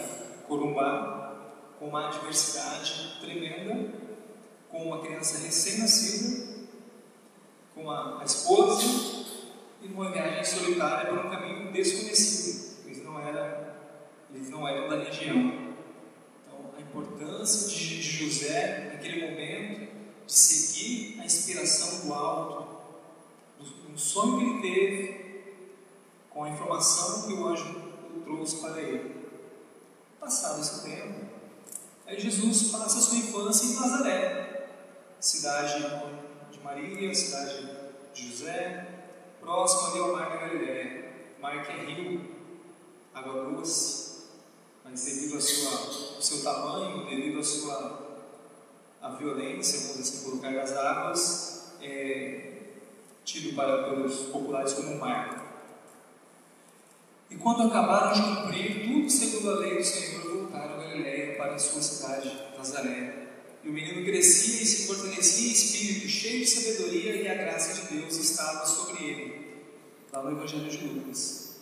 Corumbá, 0.47 1.51
com 1.77 1.87
uma 1.89 2.07
adversidade 2.07 3.19
tremenda, 3.21 4.02
com 4.73 4.85
uma 4.85 5.01
criança 5.01 5.37
recém-nascida, 5.37 6.47
com 7.75 7.91
a, 7.91 8.23
esposa 8.25 8.83
e 9.83 9.87
numa 9.87 10.11
viagem 10.11 10.43
solitária 10.43 11.11
por 11.11 11.27
um 11.27 11.29
caminho 11.29 11.71
desconhecido. 11.71 12.83
Eles 12.87 13.03
não 13.03 13.19
eram, 13.19 13.67
eles 14.33 14.49
não 14.49 14.67
eram 14.67 14.89
da 14.89 15.03
região. 15.03 15.37
Então 16.41 16.71
a 16.75 16.81
importância 16.81 17.69
de 17.69 18.01
José 18.01 18.93
naquele 18.93 19.29
momento 19.29 19.93
de 20.25 20.33
seguir 20.33 21.21
a 21.21 21.25
inspiração 21.25 22.07
do 22.07 22.13
alto, 22.15 22.73
do 23.59 23.99
sonho 23.99 24.39
que 24.39 24.45
ele 24.45 24.61
teve, 24.61 25.43
com 26.31 26.45
a 26.45 26.49
informação 26.49 27.27
que 27.27 27.33
o 27.33 27.47
anjo 27.47 27.93
trouxe 28.23 28.55
para 28.55 28.81
ele. 28.81 29.23
Passado 30.19 30.61
esse 30.61 30.81
tempo, 30.81 31.25
aí 32.07 32.19
Jesus 32.19 32.71
passa 32.71 32.97
a 32.97 33.01
sua 33.01 33.17
infância 33.19 33.65
em 33.67 33.75
Nazaré, 33.75 34.52
cidade 35.23 35.81
de 36.51 36.59
Maria, 36.59 37.15
cidade 37.15 37.65
de 38.13 38.29
José, 38.29 38.85
próximo 39.39 39.91
ali 39.91 39.99
ao 39.99 40.11
mar 40.11 40.29
da 40.29 40.35
Galiléia. 40.35 41.13
Mar 41.39 41.65
que 41.65 41.71
é 41.71 41.85
rio, 41.85 42.29
água 43.13 43.51
doce, 43.51 44.23
mas 44.83 45.05
devido 45.05 45.35
ao 45.35 45.41
seu 45.41 46.43
tamanho, 46.43 47.05
devido 47.05 47.39
à 47.39 47.43
sua 47.43 48.03
a 49.01 49.09
violência, 49.09 49.79
vamos 49.79 49.99
assim 50.01 50.29
colocar, 50.29 50.53
das 50.53 50.71
águas, 50.73 51.73
é 51.81 52.59
tido 53.23 53.55
para, 53.55 53.83
pelos 53.83 54.15
populares 54.23 54.73
como 54.73 54.99
mar. 54.99 55.41
E 57.29 57.35
quando 57.37 57.63
acabaram 57.63 58.13
de 58.13 58.21
cumprir 58.21 58.87
tudo 58.87 59.09
segundo 59.09 59.51
a 59.51 59.55
lei 59.55 59.77
do 59.77 59.83
Senhor, 59.83 60.37
voltaram 60.37 60.75
a 60.75 60.83
Galiléia 60.83 61.37
para 61.37 61.55
a 61.55 61.59
sua 61.59 61.81
cidade, 61.81 62.49
Nazaré. 62.57 63.22
E 63.63 63.69
o 63.69 63.71
menino 63.71 64.03
crescia 64.03 64.61
e 64.61 64.65
se 64.65 64.87
fortalecia 64.87 65.49
em 65.49 65.53
espírito, 65.53 66.07
cheio 66.07 66.39
de 66.41 66.47
sabedoria, 66.47 67.15
e 67.15 67.27
a 67.27 67.35
graça 67.35 67.73
de 67.73 67.97
Deus 67.97 68.17
estava 68.17 68.65
sobre 68.65 69.03
ele. 69.03 69.63
Lá 70.11 70.21
no 70.21 70.31
Evangelho 70.31 70.69
de 70.69 70.85
Lucas. 70.85 71.55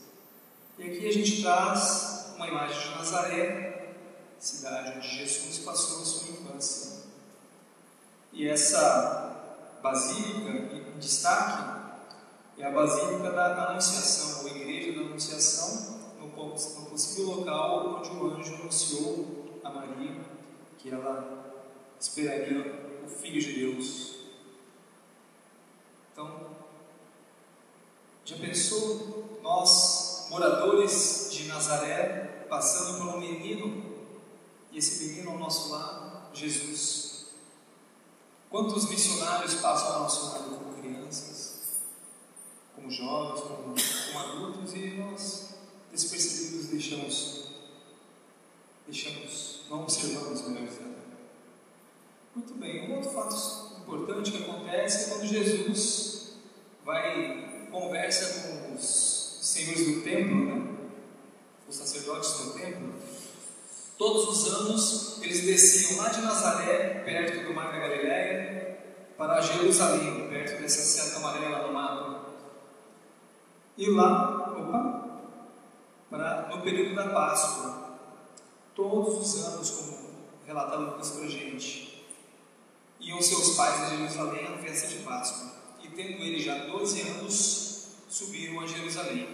E 0.80 0.84
aqui 0.84 1.08
a 1.08 1.14
gente 1.14 1.42
traz 1.42 2.34
uma 2.36 2.48
imagem 2.48 2.80
de 2.80 2.96
Nazaré, 2.96 3.94
cidade 4.40 4.98
onde 4.98 5.08
Jesus 5.08 5.60
passou 5.60 6.02
a 6.02 6.06
sua 6.06 6.30
infância. 6.32 7.02
E 8.34 8.48
essa 8.48 9.80
basílica 9.84 10.76
em 10.76 11.00
destaque 11.00 11.82
é 12.58 12.66
a 12.66 12.72
Basílica 12.72 13.32
da 13.32 13.70
Anunciação, 13.70 14.42
ou 14.42 14.48
Igreja 14.50 15.00
da 15.00 15.06
Anunciação, 15.06 16.00
no, 16.20 16.30
possível 16.90 17.36
local 17.36 18.00
onde 18.00 18.10
o 18.10 18.32
anjo 18.32 18.56
anunciou 18.56 19.60
a 19.64 19.70
Maria 19.70 20.22
que 20.78 20.90
ela 20.90 21.51
esperaria 22.02 23.02
o 23.06 23.08
Filho 23.08 23.40
de 23.40 23.54
Deus. 23.54 24.16
Então, 26.12 26.58
já 28.26 28.38
pensou 28.38 29.40
nós, 29.42 30.28
moradores 30.30 31.30
de 31.32 31.46
Nazaré, 31.46 32.46
passando 32.50 32.98
por 32.98 33.16
um 33.16 33.20
menino, 33.20 33.92
e 34.72 34.78
esse 34.78 35.06
menino 35.06 35.32
ao 35.32 35.38
nosso 35.38 35.70
lado, 35.70 36.36
Jesus, 36.36 37.12
Quantos 38.52 38.90
missionários 38.90 39.54
passam 39.56 39.94
ao 39.94 40.00
nosso 40.02 40.26
lado 40.26 40.58
como 40.58 40.74
crianças, 40.82 41.62
como 42.76 42.92
jovens, 42.92 43.40
como, 43.40 43.74
como 43.74 44.20
adultos, 44.20 44.74
e 44.74 44.98
nós, 44.98 45.56
despercebidos, 45.90 46.66
deixamos, 46.66 47.46
deixamos, 48.86 49.62
não 49.70 49.84
observamos, 49.84 50.42
melhor 50.42 50.68
dizendo. 50.68 51.01
Muito 52.36 52.54
bem, 52.56 52.90
um 52.90 52.96
outro 52.96 53.12
fato 53.12 53.82
importante 53.82 54.32
que 54.32 54.44
acontece 54.44 55.06
é 55.06 55.14
quando 55.14 55.28
Jesus 55.28 56.34
vai, 56.86 57.68
conversa 57.72 58.48
com 58.48 58.76
os 58.76 59.40
senhores 59.42 59.86
do 59.86 60.02
templo, 60.02 60.46
né? 60.46 60.78
os 61.68 61.76
sacerdotes 61.76 62.32
do 62.38 62.54
templo, 62.54 62.94
Todos 64.02 64.30
os 64.30 64.52
anos 64.52 65.22
eles 65.22 65.46
desciam 65.46 66.02
lá 66.02 66.10
de 66.10 66.22
Nazaré, 66.22 67.04
perto 67.06 67.46
do 67.46 67.54
Mar 67.54 67.72
da 67.72 67.78
Galileia, 67.78 68.80
para 69.16 69.40
Jerusalém, 69.40 70.28
perto 70.28 70.60
dessa 70.60 70.82
seta 70.82 71.18
amarela 71.18 71.68
no 71.68 71.72
mapa. 71.72 72.26
E 73.78 73.92
lá, 73.92 74.56
opa, 74.58 75.20
para, 76.10 76.48
no 76.50 76.64
período 76.64 76.96
da 76.96 77.10
Páscoa, 77.10 78.00
todos 78.74 79.20
os 79.20 79.46
anos, 79.46 79.70
como 79.70 79.98
relata 80.48 80.78
Lucas 80.78 81.12
para 81.12 81.26
iam 83.12 83.22
seus 83.22 83.56
pais 83.56 83.82
a 83.82 83.90
Jerusalém 83.90 84.46
à 84.48 84.58
festa 84.58 84.88
de 84.88 85.04
Páscoa. 85.04 85.52
E 85.84 85.90
tendo 85.90 86.24
ele 86.24 86.42
já 86.42 86.66
12 86.66 87.02
anos, 87.02 87.88
subiram 88.10 88.62
a 88.62 88.68
Jerusalém. 88.68 89.28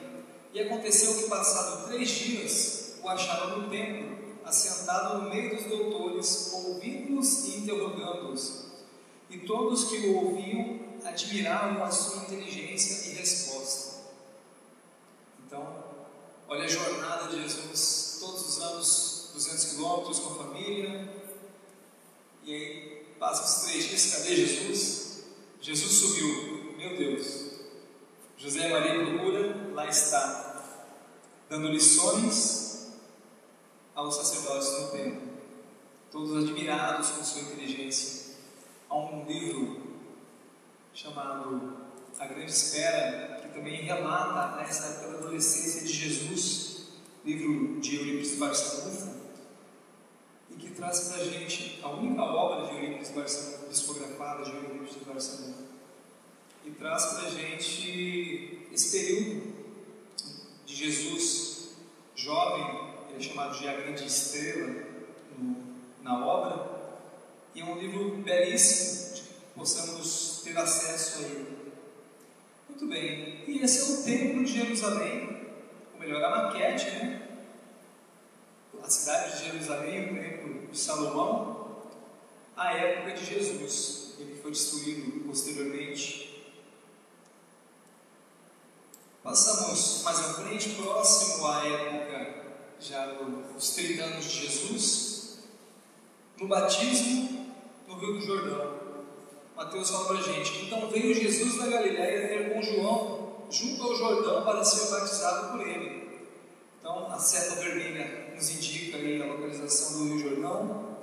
E 0.54 0.60
aconteceu 0.60 1.16
que, 1.16 1.30
passado 1.30 1.88
três 1.88 2.10
dias, 2.10 2.96
o 3.04 3.08
acharam 3.08 3.60
no 3.60 3.70
templo 3.70 4.18
assentado 4.44 5.22
no 5.22 5.30
meio 5.30 5.56
dos 5.56 5.66
doutores, 5.66 6.52
ouvindo-os 6.54 7.46
e 7.46 7.58
interrogando-os. 7.58 8.68
E 9.30 9.40
todos 9.40 9.90
que 9.90 10.08
o 10.08 10.16
ouviam 10.16 10.80
admiravam 11.04 11.84
a 11.84 11.92
sua 11.92 12.24
inteligência 12.24 13.12
e 13.12 13.16
resposta. 13.16 13.98
Então, 15.46 15.84
olha 16.48 16.64
a 16.64 16.68
jornada 16.68 17.28
de 17.28 17.42
Jesus, 17.42 18.18
todos 18.22 18.48
os 18.48 18.62
anos, 18.62 19.32
200 19.34 19.66
quilômetros 19.66 20.20
com 20.20 20.34
a 20.34 20.46
família, 20.46 21.14
e 22.44 22.54
aí 22.54 23.07
passa 23.20 23.44
os 23.44 23.66
três 23.66 23.88
dias, 23.88 24.16
cadê 24.16 24.36
Jesus? 24.36 25.24
Jesus 25.62 25.92
subiu, 25.92 26.76
meu 26.78 26.98
Deus. 26.98 27.48
José 28.38 28.70
Maria 28.70 29.04
procura, 29.04 29.72
lá 29.74 29.88
está, 29.88 30.64
dando 31.50 31.70
lições 31.70 32.94
aos 33.96 34.16
sacerdotes 34.16 34.72
no 34.80 34.92
templo, 34.92 35.22
todos 36.12 36.44
admirados 36.44 37.10
com 37.10 37.24
sua 37.24 37.42
inteligência. 37.42 38.36
Há 38.88 38.96
um 38.96 39.26
livro 39.26 39.98
chamado 40.94 41.78
A 42.20 42.28
Grande 42.28 42.52
Espera, 42.52 43.40
que 43.42 43.50
também 43.50 43.82
relata 43.82 44.62
essa 44.62 45.02
da 45.02 45.18
adolescência 45.18 45.82
de 45.82 45.92
Jesus, 45.92 46.88
livro 47.26 47.80
de 47.80 47.96
Eurípides 47.96 48.38
Barçanufo, 48.38 49.17
que 50.58 50.72
traz 50.72 51.00
para 51.10 51.18
a 51.18 51.26
gente 51.26 51.80
a 51.84 51.90
única 51.90 52.22
obra 52.24 52.68
de 52.68 52.76
Eurípides 52.76 53.12
Barçanufo, 53.12 53.66
psicografada 53.66 54.44
de 54.44 54.52
Eurípides 54.52 54.98
Barçanufo, 55.06 55.64
e 56.66 56.72
traz 56.72 57.06
para 57.06 57.28
a 57.28 57.30
gente 57.30 58.68
esse 58.72 58.98
período 58.98 59.54
de 60.66 60.76
Jesus 60.76 61.70
jovem, 62.16 62.66
ele 63.10 63.18
é 63.18 63.22
chamado 63.22 63.58
de 63.58 63.68
A 63.68 63.74
Grande 63.74 64.06
Estrela 64.06 64.86
no, 65.38 65.56
na 66.04 66.26
obra, 66.26 66.78
e 67.56 67.62
é 67.62 67.66
um 67.66 67.78
livro 67.80 68.18
belíssimo, 68.18 69.16
que 69.16 69.24
possamos 69.56 70.42
ter 70.44 70.58
acesso 70.58 71.20
a 71.20 71.22
ele. 71.24 71.58
Muito 72.70 72.86
bem, 72.88 73.44
e 73.48 73.60
esse 73.64 73.80
é 73.80 73.94
o 73.94 74.04
Templo 74.04 74.44
de 74.44 74.54
Jerusalém, 74.54 75.48
ou 75.94 76.00
melhor, 76.00 76.24
a 76.24 76.30
maquete, 76.30 76.86
né? 76.92 77.24
A 78.84 78.90
cidade 78.90 79.38
de 79.38 79.46
Jerusalém, 79.46 80.10
o 80.10 80.14
Salomão, 80.74 81.78
a 82.56 82.74
época 82.74 83.14
de 83.14 83.26
Jesus, 83.26 84.16
ele 84.20 84.40
foi 84.42 84.52
destruído 84.52 85.26
posteriormente 85.26 86.28
Passamos 89.28 90.04
mais 90.06 90.20
à 90.20 90.34
frente, 90.36 90.70
próximo 90.70 91.48
à 91.48 91.68
época 91.68 92.46
já 92.80 93.08
dos 93.08 93.72
30 93.72 94.02
anos 94.02 94.24
de 94.24 94.48
Jesus, 94.48 95.40
no 96.40 96.48
batismo 96.48 97.54
no 97.90 98.00
Rio 98.00 98.14
do 98.14 98.22
Jordão. 98.22 98.80
Mateus 99.54 99.90
fala 99.92 100.06
para 100.06 100.20
a 100.20 100.22
gente: 100.22 100.66
então 100.66 100.88
veio 100.88 101.14
Jesus 101.14 101.58
da 101.58 101.68
Galiléia 101.68 102.30
ter 102.30 102.54
com 102.54 102.62
João 102.62 103.44
junto 103.50 103.84
ao 103.84 103.96
Jordão 103.98 104.46
para 104.46 104.64
ser 104.64 104.92
batizado 104.92 105.58
por 105.58 105.68
ele. 105.68 106.26
Então 106.80 107.12
a 107.12 107.20
seta 107.20 107.56
vermelha 107.56 108.27
nos 108.38 108.52
indica 108.52 108.98
aí 108.98 109.20
a 109.20 109.26
localização 109.26 109.98
do 109.98 110.14
Rio 110.14 110.30
Jordão, 110.30 110.98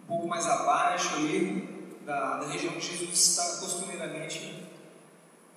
um 0.00 0.06
pouco 0.06 0.28
mais 0.28 0.46
abaixo 0.46 1.16
ali 1.16 1.98
da, 2.06 2.36
da 2.38 2.46
região 2.46 2.72
que 2.74 2.80
Jesus 2.80 3.10
está 3.12 3.58
costumeiramente 3.58 4.64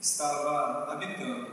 estava 0.02 0.92
habitando. 0.92 1.52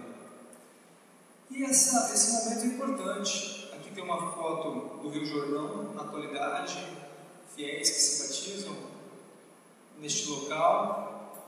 E 1.51 1.65
essa, 1.65 2.13
esse 2.15 2.33
momento 2.33 2.63
é 2.63 2.67
importante. 2.67 3.71
Aqui 3.75 3.91
tem 3.91 4.03
uma 4.03 4.33
foto 4.33 5.03
do 5.03 5.11
Rio 5.11 5.27
Jordão, 5.27 5.93
na 5.93 6.03
atualidade, 6.03 6.83
fiéis 7.55 7.91
que 7.91 8.01
se 8.01 8.23
batizam 8.23 8.77
neste 10.01 10.29
local, 10.29 11.45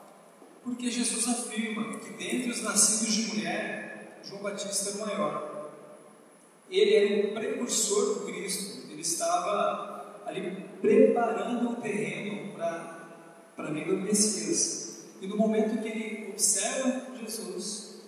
porque 0.63 0.91
Jesus 0.91 1.27
afirma 1.27 1.99
que 2.01 2.11
dentre 2.11 2.51
os 2.51 2.63
nascidos 2.63 3.15
de 3.15 3.23
mulher, 3.29 4.21
João 4.23 4.43
Batista 4.43 4.91
é 4.91 4.93
o 4.93 5.07
maior. 5.07 5.46
Ele 6.71 6.95
era 6.95 7.29
o 7.29 7.33
precursor 7.35 8.15
do 8.15 8.27
Cristo, 8.27 8.91
ele 8.91 9.03
estava 9.03 10.23
ali 10.27 10.67
preparando 10.81 11.71
o 11.71 11.77
terreno 11.77 12.53
para 12.55 13.09
a 13.57 13.71
vinda 13.71 13.95
do 13.95 14.03
Messias. 14.03 15.05
E 15.21 15.27
no 15.27 15.37
momento 15.37 15.81
que 15.81 15.89
ele 15.89 16.31
observa 16.31 17.17
Jesus, 17.19 18.01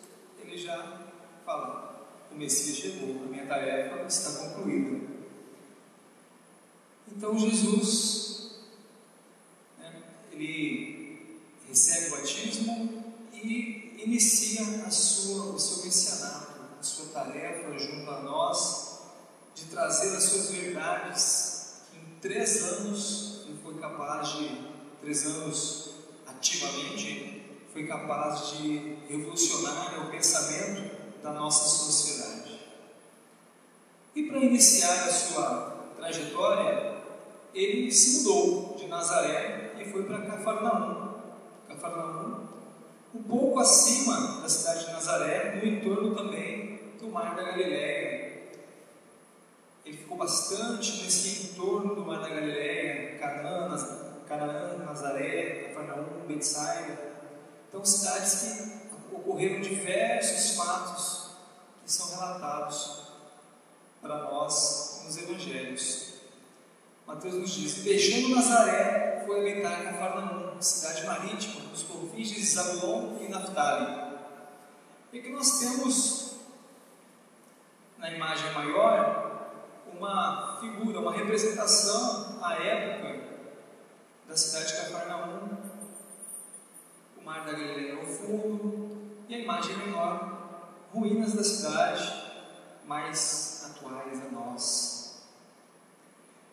ele 0.43 0.59
já 0.59 1.07
fala: 1.45 2.09
O 2.33 2.35
Messias 2.35 2.77
chegou, 2.77 3.23
a 3.25 3.29
minha 3.29 3.47
tarefa 3.47 4.05
está 4.07 4.33
concluída. 4.33 5.09
Então 7.17 7.39
Jesus, 7.39 8.51
né, 9.79 10.03
ele 10.33 11.27
recebe 11.69 12.09
o 12.09 12.11
batismo 12.11 13.05
e 13.33 13.95
inicia 14.05 14.85
a 14.87 14.91
sua, 14.91 15.55
o 15.55 15.59
seu 15.59 15.83
a 16.15 16.18
tarefa 17.09 17.79
junto 17.79 18.11
a 18.11 18.21
nós 18.21 19.01
de 19.55 19.65
trazer 19.67 20.17
as 20.17 20.23
suas 20.25 20.51
verdades 20.51 21.83
que 21.91 21.99
em 21.99 22.21
três 22.21 22.63
anos 22.65 23.45
ele 23.47 23.59
foi 23.63 23.75
capaz 23.79 24.29
de, 24.35 24.69
três 25.01 25.27
anos 25.27 25.91
ativamente 26.27 27.39
foi 27.73 27.87
capaz 27.87 28.51
de 28.53 28.97
revolucionar 29.09 30.07
o 30.07 30.11
pensamento 30.11 30.91
da 31.23 31.33
nossa 31.33 31.69
sociedade. 31.69 32.59
E 34.15 34.25
para 34.25 34.39
iniciar 34.39 35.05
a 35.05 35.13
sua 35.13 35.85
trajetória, 35.97 36.97
ele 37.55 37.91
se 37.93 38.19
mudou 38.19 38.77
de 38.77 38.87
Nazaré 38.89 39.75
e 39.79 39.85
foi 39.91 40.03
para 40.05 40.23
Cafarnaum. 40.23 41.19
Cafarnaum, 41.69 42.49
um 43.15 43.23
pouco 43.23 43.61
acima 43.61 44.41
da 44.41 44.49
cidade 44.49 44.87
de 44.87 44.93
Nazaré, 44.93 45.57
no 45.57 45.69
entorno 45.69 46.15
também 46.15 46.68
do 47.09 47.13
Mar 47.13 47.35
da 47.35 47.43
Galileia. 47.43 48.29
Ele 49.85 49.97
ficou 49.97 50.19
bastante 50.19 51.03
nesse 51.03 51.47
entorno 51.47 51.95
do 51.95 52.05
Mar 52.05 52.21
da 52.21 52.29
Galileia, 52.29 53.19
Canaã, 53.19 53.77
Canaã, 54.29 54.77
Nazaré, 54.85 55.65
Cafarnaum, 55.65 56.27
Betsaida. 56.27 56.99
Então, 57.69 57.83
cidades 57.85 58.43
que 59.09 59.15
ocorreram 59.15 59.63
diversos 59.63 60.55
fatos 60.57 61.31
que 61.83 61.91
são 61.91 62.11
relatados 62.11 63.09
para 64.03 64.25
nós 64.25 65.03
nos 65.07 65.17
evangelhos. 65.17 66.09
Mateus 67.07 67.35
nos 67.35 67.51
diz: 67.51 67.85
deixando 67.85 68.35
Nazaré, 68.35 69.25
foi 69.27 69.51
habitar 69.51 69.83
Cafarnaum, 69.83 70.61
cidade 70.61 71.07
marítima, 71.07 71.65
nos 71.71 71.85
confins 71.85 72.29
de 72.29 72.45
Zabulon 72.45 73.17
e 73.23 73.29
Naphtali. 73.29 74.09
E 75.11 75.21
que 75.21 75.31
nós 75.31 75.59
temos 75.61 76.28
na 77.99 78.11
imagem 78.11 78.53
maior 78.53 79.29
uma 79.93 80.59
figura, 80.61 81.01
uma 81.01 81.13
representação 81.13 82.39
à 82.41 82.55
época 82.55 83.29
da 84.27 84.37
cidade 84.37 84.69
de 84.69 84.77
Cafarnaum, 84.77 85.59
o 87.17 87.25
mar 87.25 87.45
da 87.45 87.53
Galileia 87.53 87.97
ao 87.97 88.07
fundo, 88.07 88.99
e 89.29 89.35
a 89.35 89.39
imagem 89.39 89.77
menor, 89.77 90.69
ruínas 90.93 91.35
da 91.35 91.43
cidade, 91.43 92.29
mais 92.87 93.71
atuais 93.71 94.21
a 94.23 94.31
nós. 94.31 95.23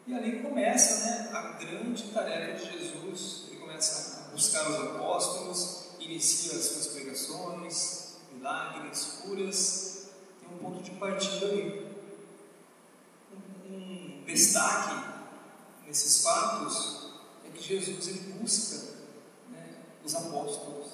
E 0.08 0.14
ali 0.14 0.42
começa 0.42 1.06
né, 1.06 1.30
a 1.34 1.42
grande 1.64 2.04
tarefa 2.12 2.54
de 2.54 2.80
Jesus, 2.80 3.46
ele 3.50 3.60
começa 3.60 4.28
a 4.28 4.32
buscar 4.32 4.70
os 4.70 4.76
apóstolos, 4.76 5.96
inicia 6.00 6.58
as 6.58 6.66
suas 6.66 6.88
pregações, 6.88 8.18
milagres, 8.32 9.22
curas, 9.22 10.05
um 10.56 10.58
ponto 10.58 10.84
de 10.84 10.92
partida 10.92 11.46
ali. 11.48 11.86
Um, 13.70 14.24
destaque 14.26 15.06
nesses 15.86 16.24
fatos 16.24 17.06
que 17.56 17.64
Jesus 17.64 18.08
ele 18.08 18.34
busca 18.34 18.96
né, 19.50 19.76
os 20.04 20.16
apóstolos. 20.16 20.88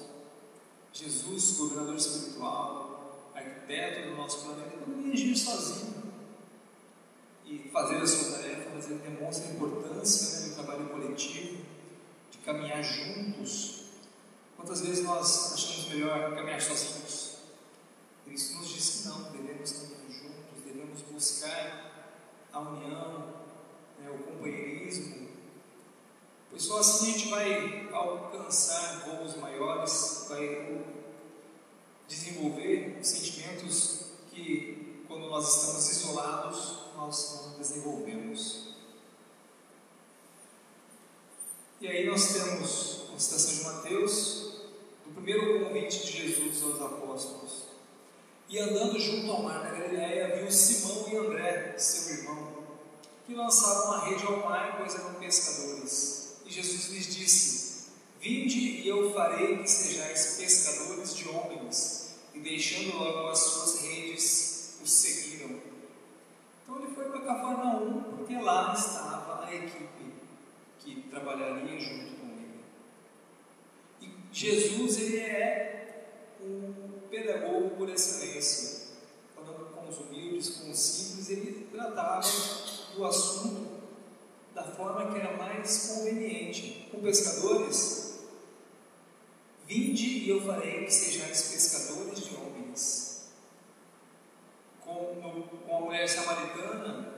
Jesus, 0.92 1.56
governador 1.56 1.96
espiritual, 1.96 3.30
arquiteto 3.34 4.10
do 4.10 4.16
nosso 4.16 4.44
planeta, 4.44 4.76
não 4.86 5.06
ia 5.06 5.12
agir 5.12 5.36
sozinho 5.36 6.02
e 7.44 7.70
fazer 7.70 7.96
a 7.96 8.06
sua 8.06 8.38
tarefa, 8.38 8.70
mas 8.74 8.90
ele 8.90 9.00
demonstra 9.00 9.48
a 9.48 9.52
importância 9.52 10.40
né, 10.40 10.48
do 10.48 10.54
trabalho 10.54 10.88
coletivo, 10.90 11.62
de 12.30 12.38
caminhar 12.38 12.82
juntos. 12.82 13.84
Quantas 14.56 14.82
vezes 14.82 15.04
nós 15.04 15.54
achamos 15.54 15.88
melhor 15.88 16.34
caminhar 16.34 16.60
sozinhos? 16.60 17.38
Cristo 18.24 18.58
nos 18.58 18.68
diz 18.68 18.81
não, 19.04 19.30
devemos 19.32 19.72
caminhar 19.72 20.10
juntos, 20.10 20.64
devemos 20.64 21.00
buscar 21.02 22.10
a 22.52 22.60
união, 22.60 23.34
né, 23.98 24.10
o 24.10 24.18
companheirismo, 24.18 25.22
Pois 26.52 26.64
só 26.64 26.80
assim 26.80 27.08
a 27.08 27.12
gente 27.12 27.28
vai 27.30 27.88
alcançar 27.90 29.06
voos 29.06 29.36
maiores, 29.36 30.26
vai 30.28 30.84
desenvolver 32.06 32.98
sentimentos 33.02 34.02
que, 34.30 35.02
quando 35.08 35.30
nós 35.30 35.56
estamos 35.56 35.90
isolados, 35.90 36.92
nós 36.94 37.46
não 37.46 37.58
desenvolvemos. 37.58 38.74
E 41.80 41.88
aí 41.88 42.06
nós 42.06 42.34
temos 42.34 43.06
a 43.14 43.18
citação 43.18 43.54
de 43.54 43.64
Mateus, 43.64 44.60
do 45.06 45.14
primeiro 45.14 45.64
convite 45.64 46.04
de 46.04 46.12
Jesus 46.12 46.62
aos 46.62 46.82
apóstolos. 46.82 47.61
E 48.52 48.58
andando 48.58 49.00
junto 49.00 49.32
ao 49.32 49.44
mar 49.44 49.62
da 49.62 49.70
Galileia, 49.70 50.36
viu 50.36 50.52
Simão 50.52 51.08
e 51.10 51.16
André, 51.16 51.74
seu 51.78 52.18
irmão, 52.18 52.52
que 53.24 53.34
lançavam 53.34 53.86
uma 53.86 54.04
rede 54.04 54.26
ao 54.26 54.40
mar, 54.40 54.76
pois 54.76 54.94
eram 54.94 55.14
pescadores. 55.14 56.36
Jesus 56.46 56.90
lhes 56.90 57.06
disse: 57.06 57.86
Vinde 58.20 58.58
e 58.58 58.86
eu 58.86 59.10
farei 59.14 59.56
que 59.56 59.70
sejais 59.70 60.36
pescadores 60.36 61.16
de 61.16 61.30
homens. 61.30 62.18
E 62.34 62.40
deixando 62.40 62.94
logo 62.98 63.28
as 63.28 63.38
suas 63.38 63.80
redes, 63.80 64.80
os 64.84 64.92
seguiram. 64.92 65.58
Então 66.62 66.76
ele 66.76 66.94
foi 66.94 67.06
para 67.06 67.20
Cafarnaum, 67.22 68.02
porque 68.18 68.34
lá 68.36 68.74
estava 68.74 69.46
a 69.46 69.54
equipe 69.54 70.12
que 70.78 71.04
trabalharia 71.08 71.80
junto 71.80 72.16
com 72.16 72.26
ele. 72.26 72.60
E 74.02 74.10
Jesus, 74.30 74.98
ele 74.98 75.20
é 75.20 76.06
um 76.42 77.01
pedagogo 77.12 77.76
por 77.76 77.90
excelência. 77.90 78.88
Falando 79.36 79.66
com 79.74 79.88
os 79.88 79.98
humildes, 79.98 80.56
com 80.56 80.70
os 80.70 80.78
simples, 80.78 81.28
ele 81.28 81.68
tratava 81.70 82.26
do 82.96 83.04
assunto 83.04 83.82
da 84.54 84.64
forma 84.64 85.12
que 85.12 85.20
era 85.20 85.36
mais 85.36 85.88
conveniente. 85.88 86.88
Com 86.90 87.02
pescadores, 87.02 88.20
vinde 89.66 90.24
e 90.24 90.30
eu 90.30 90.40
farei 90.40 90.86
que 90.86 90.90
sejais 90.90 91.52
pescadores 91.52 92.24
de 92.24 92.34
homens. 92.34 93.32
Com, 94.80 95.48
a 95.70 95.80
mulher 95.80 96.08
samaritana, 96.08 97.12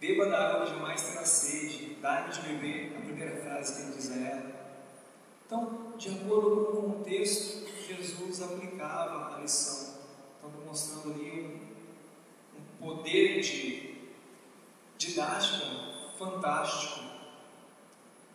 beba 0.00 0.26
da 0.26 0.48
água 0.48 0.66
que 0.66 0.72
jamais 0.72 1.02
terá 1.02 1.24
sede, 1.24 1.98
dá-me 2.00 2.32
de 2.32 2.40
beber, 2.40 2.96
a 2.96 3.00
primeira 3.00 3.42
frase 3.42 3.74
que 3.74 3.82
ele 3.82 3.96
diz 3.96 4.10
a 4.10 4.16
ela. 4.16 4.52
Então, 5.46 5.92
de 5.96 6.08
acordo 6.08 6.66
com 6.66 6.78
o 6.78 6.92
contexto, 6.94 7.71
Jesus 7.86 8.42
aplicava 8.42 9.34
a 9.34 9.40
lição, 9.40 9.94
então 10.38 10.50
demonstrando 10.50 11.14
ali 11.14 11.70
um, 12.54 12.58
um 12.58 12.62
poder 12.78 13.40
de 13.40 13.92
didática 14.96 15.66
fantástico. 16.18 17.00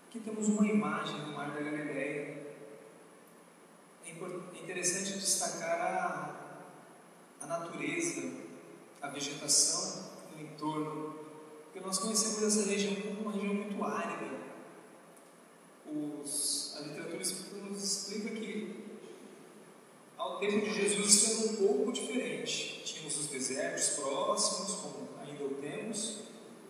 Aqui 0.07 0.19
temos 0.19 0.47
uma 0.49 0.67
imagem 0.67 1.21
do 1.21 1.31
Mar 1.31 1.51
da 1.51 1.61
Galileia. 1.61 2.45
É, 4.05 4.09
é 4.09 4.63
interessante 4.63 5.13
destacar 5.13 5.79
a, 5.79 7.43
a 7.43 7.45
natureza, 7.45 8.31
a 9.01 9.07
vegetação 9.07 10.11
no 10.33 10.41
entorno, 10.41 11.19
porque 11.63 11.79
nós 11.79 11.97
conhecemos 11.99 12.43
essa 12.43 12.69
região 12.69 12.95
como 12.95 13.21
uma 13.21 13.31
região 13.31 13.53
muito 13.53 13.83
árida. 13.83 14.37
Os, 15.85 16.75
a 16.77 16.81
literatura 16.81 17.17
nos 17.17 17.83
explica 17.83 18.29
que 18.35 18.86
ao 20.17 20.39
tempo 20.39 20.65
de 20.65 20.73
Jesus 20.73 21.13
isso 21.13 21.31
era 21.31 21.51
um 21.51 21.55
pouco 21.55 21.91
diferente. 21.91 22.81
Tínhamos 22.83 23.17
os 23.17 23.27
desertos 23.27 23.89
próximos, 23.89 24.73
como 24.81 25.09
ainda 25.21 25.43
o 25.43 25.55
temos, 25.55 26.19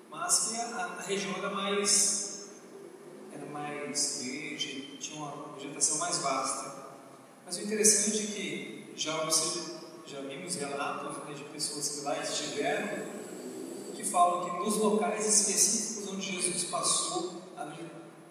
mas 0.10 0.50
que 0.50 0.56
a, 0.58 0.86
a 1.00 1.02
região 1.02 1.36
era 1.38 1.50
mais, 1.50 2.50
era 3.34 3.46
mais 3.46 4.22
verde, 4.24 4.98
tinha 5.00 5.18
uma 5.18 5.54
vegetação 5.56 5.98
mais 5.98 6.18
vasta. 6.18 6.88
Mas 7.46 7.58
o 7.58 7.62
interessante 7.62 8.18
é 8.18 8.26
que 8.28 8.94
já, 8.96 9.30
já 10.06 10.22
vimos 10.22 10.56
relatos 10.56 11.18
né, 11.26 11.34
de 11.34 11.44
pessoas 11.46 11.90
que 11.90 12.02
lá 12.02 12.22
estiveram 12.22 13.18
que 13.96 14.04
falam 14.04 14.46
que 14.46 14.60
nos 14.60 14.78
locais 14.78 15.26
específicos 15.26 16.14
onde 16.14 16.32
Jesus 16.32 16.66
passou, 16.66 17.42
a, 17.58 17.74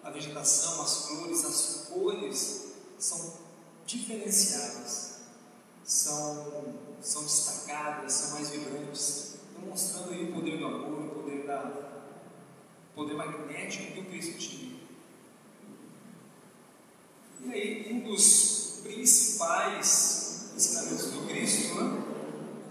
a 0.03 0.11
vegetação, 0.11 0.81
as 0.81 1.07
flores, 1.07 1.45
as 1.45 1.87
cores 1.89 2.73
são 2.97 3.46
diferenciadas, 3.87 5.21
são, 5.83 6.75
são 7.01 7.23
destacadas, 7.23 8.11
são 8.11 8.33
mais 8.33 8.49
vibrantes, 8.49 9.37
demonstrando 9.57 10.11
aí 10.11 10.29
o 10.29 10.33
poder 10.33 10.57
do 10.57 10.65
amor, 10.67 11.01
o 11.01 11.09
poder 11.21 11.47
da 11.47 11.87
poder 12.93 13.13
magnético 13.13 13.93
que 13.93 13.99
o 13.99 14.05
Cristo 14.05 14.37
tinha. 14.37 14.75
E 17.45 17.53
aí, 17.53 17.93
um 17.93 17.99
dos 18.01 18.81
principais 18.83 20.51
ensinamentos 20.55 21.11
do 21.11 21.27
Cristo, 21.27 21.75
né? 21.75 22.03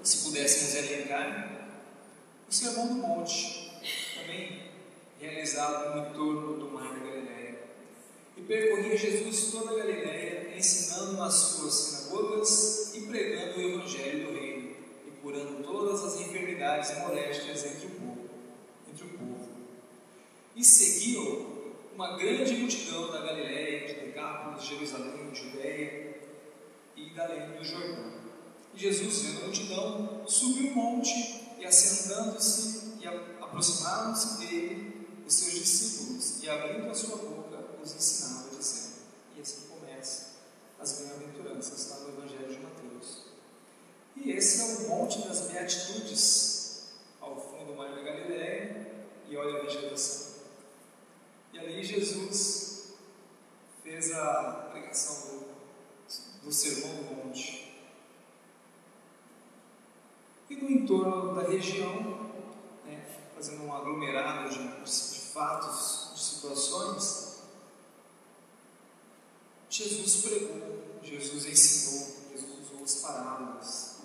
se 0.02 0.24
pudéssemos 0.24 0.74
elencar, 0.74 1.68
o 2.48 2.52
Sermão 2.52 2.88
do 2.88 2.94
Monte, 2.94 3.72
também 4.14 4.70
realizado 5.20 5.94
no 5.94 6.10
entorno 6.10 6.58
do 6.58 6.70
Mar 6.72 6.92
da. 7.00 7.15
E 8.36 8.42
percorria 8.42 8.96
Jesus 8.96 9.50
toda 9.50 9.70
a 9.70 9.76
Galileia, 9.76 10.54
ensinando 10.56 11.14
nas 11.14 11.34
suas 11.34 11.72
sinagogas 11.72 12.94
e 12.94 13.00
pregando 13.02 13.58
o 13.58 13.62
Evangelho 13.62 14.26
do 14.26 14.38
Reino, 14.38 14.76
e 15.06 15.10
curando 15.22 15.62
todas 15.64 16.04
as 16.04 16.20
enfermidades 16.20 16.90
e 16.90 17.00
moléstias 17.00 17.64
entre 17.64 17.86
o 17.86 17.90
povo. 17.90 18.28
Entre 18.92 19.04
o 19.04 19.08
povo. 19.10 19.48
E 20.54 20.62
seguiam 20.62 21.46
uma 21.94 22.18
grande 22.18 22.54
multidão 22.54 23.10
da 23.10 23.22
Galileia, 23.22 23.86
de 23.88 23.94
Decápolis, 23.94 24.64
Jerusalém, 24.64 25.34
Judéia 25.34 26.16
e 26.94 27.10
da 27.14 27.24
além 27.24 27.56
do 27.56 27.64
Jordão. 27.64 28.12
E 28.74 28.78
Jesus, 28.78 29.22
vendo 29.22 29.40
a 29.40 29.44
multidão, 29.44 30.22
subiu 30.26 30.72
o 30.72 30.74
monte 30.74 31.42
e 31.58 31.64
assentando-se 31.64 32.98
e 33.00 33.06
aproximaram-se 33.06 34.38
dele 34.38 35.06
os 35.26 35.32
seus 35.32 35.54
discípulos 35.54 36.42
e 36.42 36.50
abrindo 36.50 36.90
a 36.90 36.94
sua 36.94 37.16
boca 37.16 37.45
os 37.86 37.94
ensinava 37.94 38.50
dizendo. 38.50 38.96
E 39.36 39.40
assim 39.40 39.68
começa 39.68 40.26
as 40.78 41.00
bem-aventuranças, 41.00 41.78
está 41.78 41.98
no 42.00 42.08
Evangelho 42.08 42.48
de 42.48 42.58
Mateus. 42.58 43.26
E 44.16 44.32
esse 44.32 44.60
é 44.60 44.64
o 44.64 44.88
monte 44.88 45.26
das 45.26 45.42
beatitudes, 45.42 46.88
ao 47.20 47.40
fundo 47.40 47.72
do 47.72 47.76
mar 47.76 47.94
da 47.94 48.02
Galileia, 48.02 49.04
e 49.28 49.36
olha 49.36 49.60
a 49.60 49.62
vegetação. 49.62 50.36
E 51.52 51.58
ali 51.58 51.84
Jesus 51.84 52.94
fez 53.82 54.12
a 54.12 54.68
pregação 54.72 55.30
do, 55.30 56.44
do 56.44 56.52
Sermão 56.52 56.96
do 56.96 57.14
Monte. 57.14 57.72
E 60.50 60.56
no 60.56 60.70
entorno 60.70 61.34
da 61.34 61.48
região, 61.48 62.30
né, 62.84 63.04
fazendo 63.34 63.64
um 63.64 63.74
aglomerado 63.74 64.48
de, 64.50 64.58
de 64.58 65.20
fatos, 65.32 66.12
de 66.14 66.20
situações, 66.20 67.25
Jesus 69.68 70.22
pregou, 70.22 70.82
Jesus 71.02 71.46
ensinou, 71.46 72.16
Jesus 72.32 72.70
usou 72.70 72.84
as 72.84 72.94
parábolas. 72.96 73.96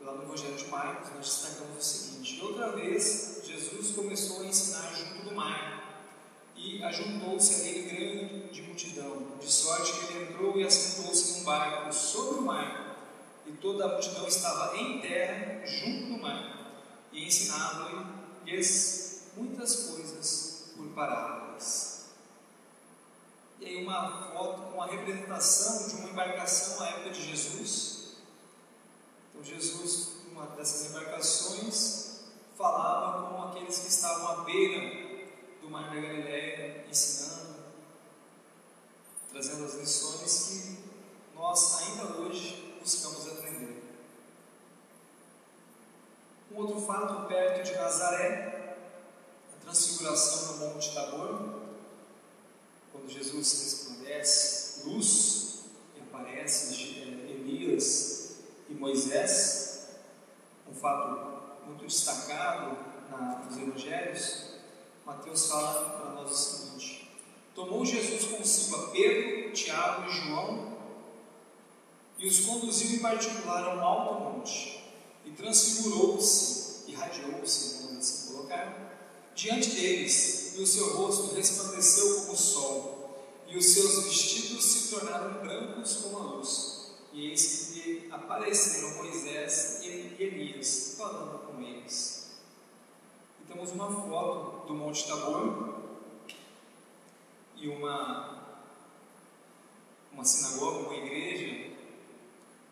Lá 0.00 0.12
no 0.12 0.22
Evangelho 0.22 0.56
de 0.56 0.66
Marcos, 0.68 1.10
nós 1.14 1.26
destacamos 1.26 1.78
o 1.78 1.82
seguinte: 1.82 2.40
outra 2.42 2.72
vez, 2.72 3.40
Jesus 3.44 3.94
começou 3.94 4.42
a 4.42 4.46
ensinar 4.46 4.94
junto 4.94 5.28
do 5.28 5.34
mar, 5.34 6.04
e 6.56 6.82
ajuntou-se 6.82 7.54
a 7.54 7.64
ele 7.64 7.88
grande 7.88 8.62
multidão, 8.62 9.26
de 9.40 9.50
sorte 9.50 9.92
que 9.92 10.12
ele 10.12 10.30
entrou 10.30 10.56
e 10.58 10.64
assentou-se 10.64 11.38
num 11.38 11.44
barco 11.44 11.92
sobre 11.92 12.38
o 12.38 12.42
mar 12.42 12.86
e 13.46 13.52
toda 13.52 13.84
a 13.84 13.88
multidão 13.88 14.26
estava 14.26 14.76
em 14.76 15.00
terra, 15.00 15.64
junto 15.64 16.14
do 16.14 16.18
mar, 16.18 16.82
e 17.12 17.26
ensinava-lhes 17.26 19.22
muitas 19.36 19.86
coisas 19.86 20.72
por 20.76 20.88
parábolas. 20.88 21.85
E 23.60 23.64
aí 23.64 23.84
uma 23.84 24.30
foto, 24.32 24.74
uma 24.74 24.86
representação 24.86 25.88
de 25.88 25.94
uma 25.96 26.10
embarcação 26.10 26.84
à 26.84 26.88
época 26.88 27.10
de 27.10 27.22
Jesus. 27.22 28.16
Então 29.30 29.42
Jesus, 29.42 30.16
uma 30.30 30.46
dessas 30.48 30.90
embarcações, 30.90 32.20
falava 32.56 33.28
com 33.28 33.42
aqueles 33.44 33.78
que 33.78 33.88
estavam 33.88 34.28
à 34.28 34.44
beira 34.44 35.16
do 35.60 35.70
mar 35.70 35.88
da 35.88 36.00
Galileia, 36.00 36.86
ensinando, 36.88 37.56
trazendo 39.30 39.64
as 39.64 39.74
lições 39.74 40.48
que 40.48 40.86
nós 41.34 41.82
ainda 41.82 42.18
hoje 42.18 42.78
buscamos 42.80 43.26
aprender. 43.26 43.82
Um 46.52 46.56
outro 46.58 46.80
fato 46.80 47.26
perto 47.26 47.64
de 47.64 47.74
Nazaré, 47.74 48.76
a 49.54 49.64
transfiguração 49.64 50.56
no 50.56 50.74
Monte 50.74 50.94
Tabor, 50.94 51.65
quando 52.96 53.10
Jesus 53.10 53.62
resplandece 53.62 54.88
luz 54.88 55.64
e 55.96 56.00
aparece 56.00 56.74
Elias 57.28 58.36
e 58.70 58.74
Moisés, 58.74 59.88
um 60.66 60.74
fato 60.74 61.66
muito 61.66 61.84
destacado 61.84 62.76
na, 63.10 63.44
nos 63.44 63.56
Evangelhos, 63.58 64.56
Mateus 65.04 65.46
fala 65.48 65.90
para 65.90 66.10
nós 66.12 66.30
o 66.30 66.34
seguinte: 66.34 67.10
Tomou 67.54 67.84
Jesus 67.84 68.24
consigo 68.24 68.76
a 68.76 68.90
Pedro, 68.90 69.52
Tiago 69.52 70.08
e 70.08 70.12
João 70.12 70.76
e 72.18 72.26
os 72.26 72.46
conduziu 72.46 72.96
em 72.96 73.00
particular 73.00 73.62
a 73.62 73.74
um 73.74 73.84
alto 73.84 74.14
monte, 74.24 74.82
e 75.22 75.30
transfigurou-se, 75.32 76.90
irradiou-se, 76.90 77.82
vamos 77.82 77.98
assim 77.98 78.32
colocar, 78.32 78.85
diante 79.36 79.70
deles, 79.72 80.54
e 80.56 80.62
o 80.62 80.66
seu 80.66 80.96
rosto 80.96 81.34
resplandeceu 81.34 82.22
como 82.22 82.32
o 82.32 82.36
sol, 82.36 83.26
e 83.46 83.56
os 83.56 83.66
seus 83.66 84.04
vestidos 84.04 84.64
se 84.64 84.94
tornaram 84.94 85.40
brancos 85.40 85.96
como 85.96 86.16
a 86.16 86.22
luz, 86.22 86.94
e 87.12 87.30
eis 87.30 87.70
que 87.72 88.08
apareceram 88.10 88.96
Moisés 88.96 89.80
e 89.82 90.16
Elias, 90.18 90.94
falando 90.96 91.46
com 91.46 91.62
eles. 91.62 92.30
E 93.42 93.52
temos 93.52 93.72
uma 93.72 93.88
foto 93.88 94.66
do 94.66 94.74
Monte 94.74 95.06
Tabor, 95.06 95.80
e 97.56 97.68
uma, 97.68 98.58
uma 100.12 100.24
sinagoga, 100.24 100.88
uma 100.88 100.94
igreja, 100.94 101.76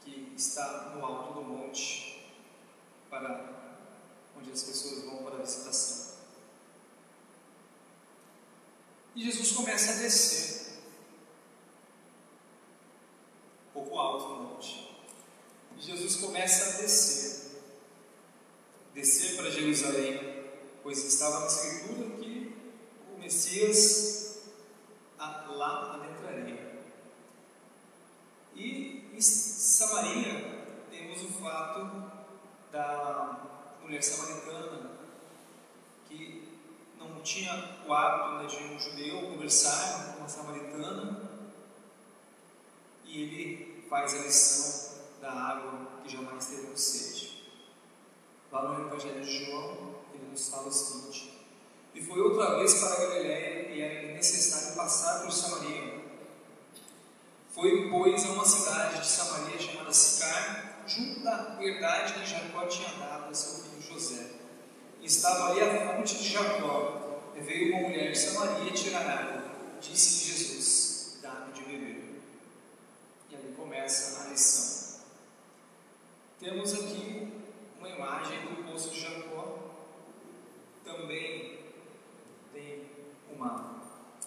que 0.02 0.32
está 0.34 0.94
no 0.94 1.04
alto 1.04 1.34
do 1.34 1.42
monte, 1.42 2.26
para 3.10 3.80
onde 4.36 4.50
as 4.50 4.62
pessoas 4.62 5.04
vão 5.04 5.24
para 5.24 5.36
a 5.36 5.42
visitação. 5.42 6.04
E 9.14 9.24
Jesus 9.24 9.52
começa 9.52 9.92
a 9.92 9.96
descer, 9.96 10.82
um 13.68 13.72
pouco 13.72 13.98
alto, 13.98 14.34
descer 18.94 19.36
para 19.36 19.50
Jerusalém, 19.50 20.18
pois 20.82 21.04
estava 21.04 21.40
na 21.40 21.46
Escritura 21.46 22.16
que 22.16 22.56
o 23.14 23.20
Messias 23.20 24.24
lá 25.18 25.94
adentraria. 25.94 26.82
E 28.54 29.10
em 29.12 29.20
Samaria 29.20 30.64
temos 30.90 31.22
o 31.22 31.28
fato 31.28 32.10
da 32.70 33.40
mulher 33.82 34.02
samaritana 34.02 34.90
que 36.08 36.48
não 36.98 37.20
tinha 37.22 37.73
o 37.86 37.92
hábito 37.92 38.34
né, 38.36 38.46
de 38.46 38.74
um 38.74 38.78
judeu 38.78 39.30
conversar 39.30 40.12
com 40.12 40.20
uma 40.20 40.28
samaritana 40.28 41.20
e 43.04 43.22
ele 43.22 43.86
faz 43.88 44.14
a 44.14 44.18
lição 44.18 44.98
da 45.20 45.32
água 45.32 45.88
que 46.02 46.12
jamais 46.12 46.46
teve 46.46 46.76
sede. 46.76 47.44
Lá 48.50 48.62
no 48.62 48.86
Evangelho 48.86 49.24
de 49.24 49.46
João, 49.46 49.94
ele 50.12 50.30
nos 50.30 50.48
fala 50.48 50.68
o 50.68 50.72
seguinte: 50.72 51.40
E 51.94 52.02
foi 52.02 52.20
outra 52.20 52.56
vez 52.56 52.74
para 52.74 52.94
a 52.94 53.08
Galiléia 53.08 53.68
e 53.70 53.80
era 53.80 54.14
necessário 54.14 54.76
passar 54.76 55.22
por 55.22 55.32
Samaria. 55.32 56.02
Foi, 57.50 57.88
pois, 57.88 58.24
a 58.24 58.32
uma 58.32 58.44
cidade 58.44 59.00
de 59.00 59.06
Samaria 59.06 59.58
chamada 59.60 59.92
Sicar, 59.92 60.82
junto 60.88 61.20
da 61.20 61.54
verdade 61.56 62.14
que 62.14 62.26
Jacó 62.26 62.66
tinha 62.66 62.88
dado 62.98 63.30
a 63.30 63.34
seu 63.34 63.62
filho 63.62 63.80
José. 63.80 64.26
E 65.00 65.06
estava 65.06 65.50
ali 65.50 65.60
a 65.60 65.94
fonte 65.94 66.16
de 66.16 66.28
Jacó. 66.28 67.00
E 67.36 67.40
veio 67.40 67.74
uma 67.74 67.88
mulher 67.88 68.03
de 68.14 68.20
Samaria 68.20 68.70
tirar 68.72 69.04
água. 69.06 69.42
Disse-lhe 69.80 70.32
Jesus: 70.32 71.18
Dá-me 71.20 71.52
de 71.52 71.62
beber. 71.62 72.22
E 73.28 73.34
ali 73.34 73.52
começa 73.56 74.22
a 74.22 74.28
lição. 74.28 75.00
Temos 76.38 76.72
aqui 76.74 77.32
uma 77.76 77.88
imagem 77.88 78.40
do 78.46 78.70
poço 78.70 78.90
de 78.90 79.00
Jacó. 79.00 79.58
Também 80.84 81.58
tem 82.52 82.88
uma 83.34 83.82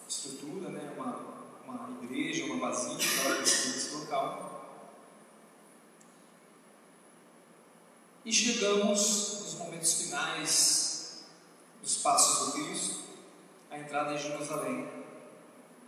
estrutura, 0.08 0.70
né? 0.70 0.94
uma, 0.98 1.46
uma 1.66 2.04
igreja, 2.04 2.44
uma 2.46 2.58
basílica 2.58 3.40
nesse 3.40 3.96
local. 3.96 4.84
E 8.26 8.34
chegamos 8.34 9.44
nos 9.44 9.54
momentos 9.54 9.94
finais 9.94 11.24
dos 11.82 11.98
passos 12.00 12.48
do 12.48 12.52
Cristo, 12.52 13.07
entrada 13.80 14.14
em 14.14 14.18
Jerusalém. 14.18 14.88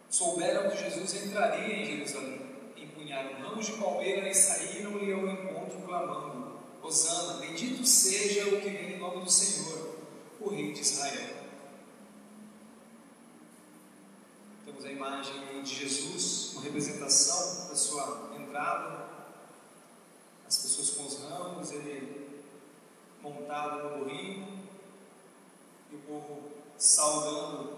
Souberam 0.09 0.69
que 0.69 0.77
Jesus 0.77 1.23
entraria 1.23 1.75
em 1.75 1.85
Jerusalém, 1.85 2.41
empunharam 2.75 3.33
ramos 3.41 3.65
de 3.67 3.73
palmeira 3.73 4.27
e 4.27 4.33
saíram-lhe 4.33 5.13
ao 5.13 5.27
encontro, 5.27 5.81
clamando: 5.85 6.59
Hosana, 6.81 7.39
bendito 7.39 7.85
seja 7.85 8.47
o 8.47 8.61
que 8.61 8.69
vem 8.69 8.93
em 8.93 8.99
nome 8.99 9.23
do 9.23 9.31
Senhor, 9.31 9.95
o 10.39 10.49
Rei 10.49 10.73
de 10.73 10.81
Israel. 10.81 11.37
Temos 14.65 14.83
a 14.85 14.91
imagem 14.91 15.63
de 15.63 15.75
Jesus, 15.75 16.53
uma 16.53 16.63
representação 16.63 17.69
da 17.69 17.75
sua 17.75 18.31
entrada, 18.39 19.09
as 20.47 20.57
pessoas 20.57 20.89
com 20.91 21.05
os 21.05 21.29
ramos, 21.29 21.71
ele 21.71 22.29
montado 23.21 23.89
no 23.89 23.97
burrinho, 23.99 24.47
e 25.91 25.95
o 25.95 25.99
povo 25.99 26.58
saudando 26.79 27.77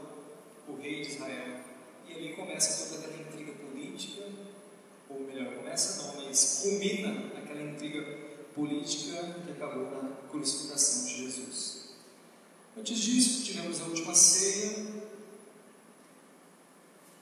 o 0.67 0.75
rei 0.75 1.01
de 1.01 1.09
Israel. 1.09 1.59
E 2.07 2.13
ali 2.13 2.33
começa 2.33 2.85
toda 2.85 3.01
aquela 3.01 3.21
intriga 3.21 3.51
política, 3.53 4.29
ou 5.09 5.21
melhor, 5.21 5.55
começa 5.55 6.03
não, 6.03 6.23
mas 6.23 6.61
culmina 6.61 7.31
aquela 7.35 7.61
intriga 7.61 8.17
política 8.53 9.35
que 9.45 9.51
acabou 9.51 9.89
na 10.03 10.09
crucificação 10.29 11.05
de 11.07 11.25
Jesus. 11.25 11.89
Antes 12.77 12.99
disso, 12.99 13.43
tivemos 13.43 13.81
a 13.81 13.85
última 13.85 14.13
ceia. 14.13 15.01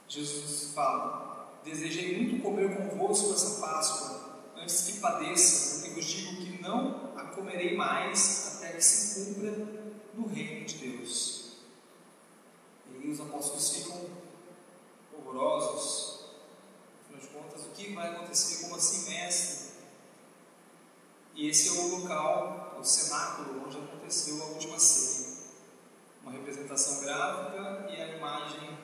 Jesus 0.08 0.70
fala: 0.74 1.60
Desejei 1.64 2.16
muito 2.16 2.42
comer 2.42 2.76
convosco 2.76 3.32
essa 3.32 3.60
Páscoa, 3.60 4.42
antes 4.56 4.82
que 4.82 5.00
padeça, 5.00 5.80
porque 5.80 5.94
vos 5.94 6.04
digo 6.04 6.36
que 6.36 6.62
não 6.62 7.12
a 7.16 7.24
comerei 7.24 7.76
mais 7.76 8.56
até 8.56 8.72
que 8.72 8.84
se 8.84 9.34
cumpra 9.34 9.50
no 10.14 10.26
reino 10.26 10.66
de 10.66 10.74
Deus. 10.76 11.39
E 13.02 13.08
os 13.08 13.20
apóstolos 13.20 13.70
ficam 13.70 14.10
horrorosos. 15.12 16.26
Afinal 17.04 17.20
de 17.20 17.28
contas, 17.28 17.66
o 17.66 17.70
que 17.70 17.94
vai 17.94 18.08
acontecer? 18.08 18.62
Como 18.62 18.76
assim, 18.76 19.10
mestre? 19.10 19.70
E 21.34 21.48
esse 21.48 21.68
é 21.68 21.72
o 21.72 21.98
local, 22.00 22.76
o 22.78 22.84
cenáculo, 22.84 23.64
onde 23.66 23.78
aconteceu 23.78 24.42
a 24.42 24.46
última 24.46 24.78
ceia. 24.78 25.30
Uma 26.22 26.32
representação 26.32 27.00
gráfica 27.00 27.86
e 27.90 28.00
a 28.00 28.16
imagem 28.16 28.78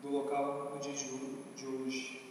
do 0.00 0.10
local 0.10 0.72
no 0.74 0.80
dia 0.80 0.94
de 0.94 1.66
hoje. 1.66 2.22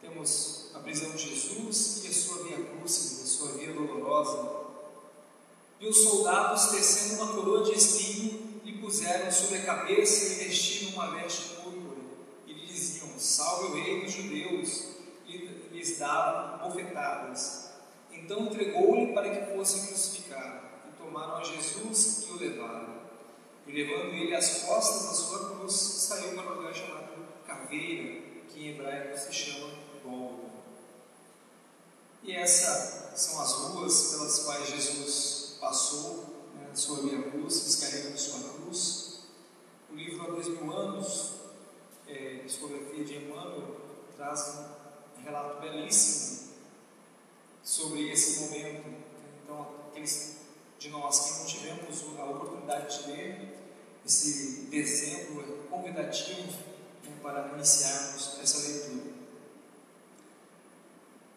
Temos 0.00 0.70
a 0.74 0.80
prisão 0.80 1.10
de 1.12 1.36
Jesus 1.36 2.04
e 2.04 2.08
a 2.08 2.12
sua 2.12 2.42
via 2.42 2.64
cruz, 2.64 3.20
a 3.22 3.26
sua 3.26 3.52
via 3.52 3.72
dolorosa. 3.72 4.59
E 5.80 5.88
os 5.88 5.96
soldados, 5.96 6.66
tecendo 6.66 7.22
uma 7.22 7.32
coroa 7.32 7.64
de 7.64 7.72
espinho, 7.72 8.60
lhe 8.62 8.78
puseram 8.78 9.32
sobre 9.32 9.58
a 9.58 9.64
cabeça 9.64 10.26
e 10.26 10.44
vestiram 10.44 10.92
uma 10.92 11.10
veste 11.12 11.54
púrpura. 11.54 12.02
E 12.46 12.52
lhe 12.52 12.66
diziam: 12.66 13.08
Salve 13.18 13.68
o 13.68 13.82
rei 13.82 14.02
dos 14.02 14.12
judeus! 14.12 14.84
E 15.26 15.38
lhes 15.72 15.98
davam 15.98 16.68
bofetadas. 16.68 17.70
Então 18.12 18.40
entregou-lhe 18.40 19.14
para 19.14 19.30
que 19.30 19.56
fosse 19.56 19.86
crucificado. 19.86 20.66
E 20.86 21.02
tomaram 21.02 21.36
a 21.36 21.44
Jesus 21.44 22.26
e 22.28 22.32
o 22.32 22.36
levaram. 22.36 23.00
E 23.66 23.72
levando 23.72 24.12
ele 24.12 24.34
as 24.34 24.64
costas 24.64 25.08
da 25.08 25.14
sua 25.14 25.56
cruz, 25.56 25.72
saiu 25.72 26.34
para 26.34 26.52
um 26.52 26.56
lugar 26.56 26.74
chamado 26.74 27.08
Caveira, 27.46 28.20
que 28.50 28.60
em 28.60 28.70
hebraico 28.74 29.18
se 29.18 29.32
chama 29.32 29.70
Gólgota. 30.04 30.50
E 32.22 32.32
essas 32.32 33.18
são 33.18 33.40
as 33.40 33.52
ruas 33.52 34.10
pelas 34.10 34.38
quais 34.40 34.68
Jesus 34.68 35.39
passou, 35.60 36.24
né, 36.54 36.70
sua 36.74 37.02
via 37.02 37.22
cruz, 37.30 37.64
descarregando 37.64 38.18
sua 38.18 38.54
cruz. 38.54 39.20
O 39.90 39.94
livro 39.94 40.22
Há 40.22 40.30
Dois 40.30 40.48
Mil 40.48 40.72
Anos, 40.72 41.34
é, 42.08 42.42
Discografia 42.46 43.04
de 43.04 43.16
Emmanuel, 43.16 43.76
traz 44.16 44.58
um 45.18 45.22
relato 45.22 45.60
belíssimo 45.60 46.50
sobre 47.62 48.10
esse 48.10 48.40
momento. 48.40 48.88
Então, 49.44 49.74
aqueles 49.88 50.36
de 50.78 50.88
nós 50.88 51.20
que 51.20 51.38
não 51.38 51.46
tivemos 51.46 52.18
a 52.18 52.24
oportunidade 52.24 53.04
de 53.04 53.10
ler, 53.10 53.58
esse 54.04 54.62
dezembro 54.70 55.42
é 55.42 55.68
convidativo 55.68 56.52
né, 57.04 57.16
para 57.22 57.48
iniciarmos 57.54 58.38
essa 58.42 58.66
leitura. 58.66 59.12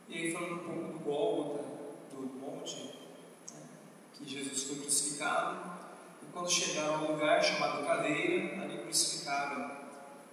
E 0.08 0.16
aí, 0.16 0.32
falando 0.32 0.54
um 0.54 0.60
pouco 0.60 0.94
do 0.94 1.00
Gólgota, 1.00 1.64
do 2.12 2.22
monte, 2.40 3.03
que 4.24 4.34
Jesus 4.34 4.64
foi 4.64 4.78
crucificado, 4.78 5.74
e 6.22 6.26
quando 6.32 6.50
chegaram 6.50 6.96
ao 6.96 7.12
lugar 7.12 7.44
chamado 7.44 7.86
Cadeira, 7.86 8.62
ali 8.64 8.78
crucificaram, 8.80 9.84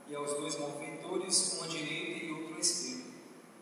e 0.08 0.14
aos 0.14 0.32
dois 0.34 0.58
malfeitores, 0.58 1.58
um 1.58 1.64
à 1.64 1.66
direita 1.66 2.24
e 2.24 2.32
outro 2.32 2.56
à 2.56 2.58
esquerda. 2.58 3.10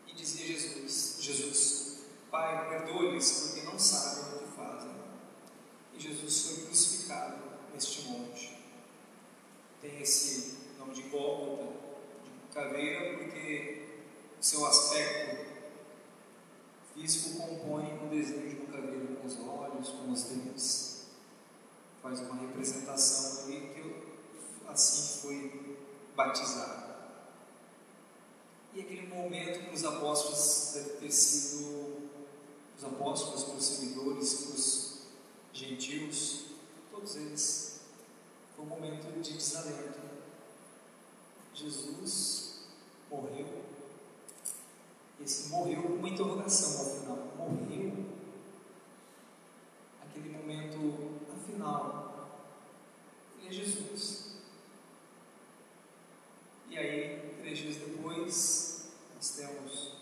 E 0.07 0.13
dizia 0.13 0.45
Jesus, 0.45 1.17
Jesus, 1.19 1.99
Pai, 2.31 2.69
perdoe-lhes, 2.69 3.53
porque 3.53 3.65
não 3.65 3.79
sabem 3.79 4.35
o 4.35 4.39
que 4.39 4.55
fazem. 4.55 4.91
E 5.95 5.99
Jesus 5.99 6.45
foi 6.45 6.65
crucificado 6.65 7.37
neste 7.73 8.03
monte. 8.03 8.57
Tem 9.81 9.99
esse 9.99 10.57
nome 10.77 10.93
de 10.93 11.01
Gólgota, 11.03 11.73
de 12.23 12.53
caveira, 12.53 13.17
porque 13.17 13.87
o 14.39 14.43
seu 14.43 14.65
aspecto 14.65 15.45
físico 16.93 17.39
compõe 17.39 17.99
o 18.05 18.09
desenho 18.09 18.49
de 18.49 18.55
uma 18.57 18.65
caveira 18.73 19.08
com 19.19 19.27
os 19.27 19.37
olhos, 19.39 19.89
com 19.89 20.11
os 20.11 20.23
dentes. 20.23 21.05
Faz 22.01 22.19
uma 22.21 22.35
representação 22.35 23.43
ali 23.43 23.73
que 23.73 24.67
assim 24.67 25.21
foi 25.21 25.77
batizado. 26.15 26.89
E 28.73 28.81
aquele 28.81 29.07
momento 29.07 29.65
para 29.65 29.73
os 29.73 29.83
apóstolos 29.83 30.71
deve 30.73 30.89
ter 30.97 31.11
sido, 31.11 32.09
os 32.77 32.83
apóstolos, 32.83 33.43
para 33.43 33.55
os 33.55 33.65
seguidores, 33.65 34.33
para 34.33 34.55
os 34.55 34.99
gentios, 35.51 36.45
todos 36.91 37.15
eles, 37.15 37.81
foi 38.55 38.65
um 38.65 38.69
momento 38.69 39.21
de 39.21 39.33
desalento. 39.33 39.99
Jesus 41.53 42.59
morreu. 43.09 43.47
Esse 45.21 45.49
morreu 45.49 45.81
com 45.81 45.93
uma 45.93 46.09
interrogação 46.09 46.79
ao 46.79 46.99
final. 46.99 47.17
Morreu? 47.37 48.18
Aquele 50.19 50.37
momento, 50.37 51.21
afinal, 51.33 52.27
ele 53.39 53.47
é 53.47 53.51
Jesus. 53.53 54.31
E 56.69 56.77
aí, 56.77 57.35
três 57.39 57.57
dias 57.57 57.77
depois, 57.77 58.89
nós 59.15 59.29
temos 59.29 59.93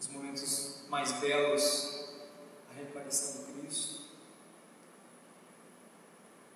os 0.00 0.08
momentos 0.08 0.82
mais 0.88 1.12
belos 1.20 2.08
reaparição 2.74 3.42
do 3.42 3.60
Cristo. 3.60 4.00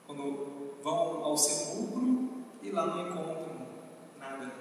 Quando 0.04 0.78
vão 0.82 1.24
ao 1.24 1.38
sepulcro 1.38 2.44
e 2.60 2.70
lá 2.70 2.86
não 2.86 3.08
encontram 3.08 3.68
nada. 4.18 4.52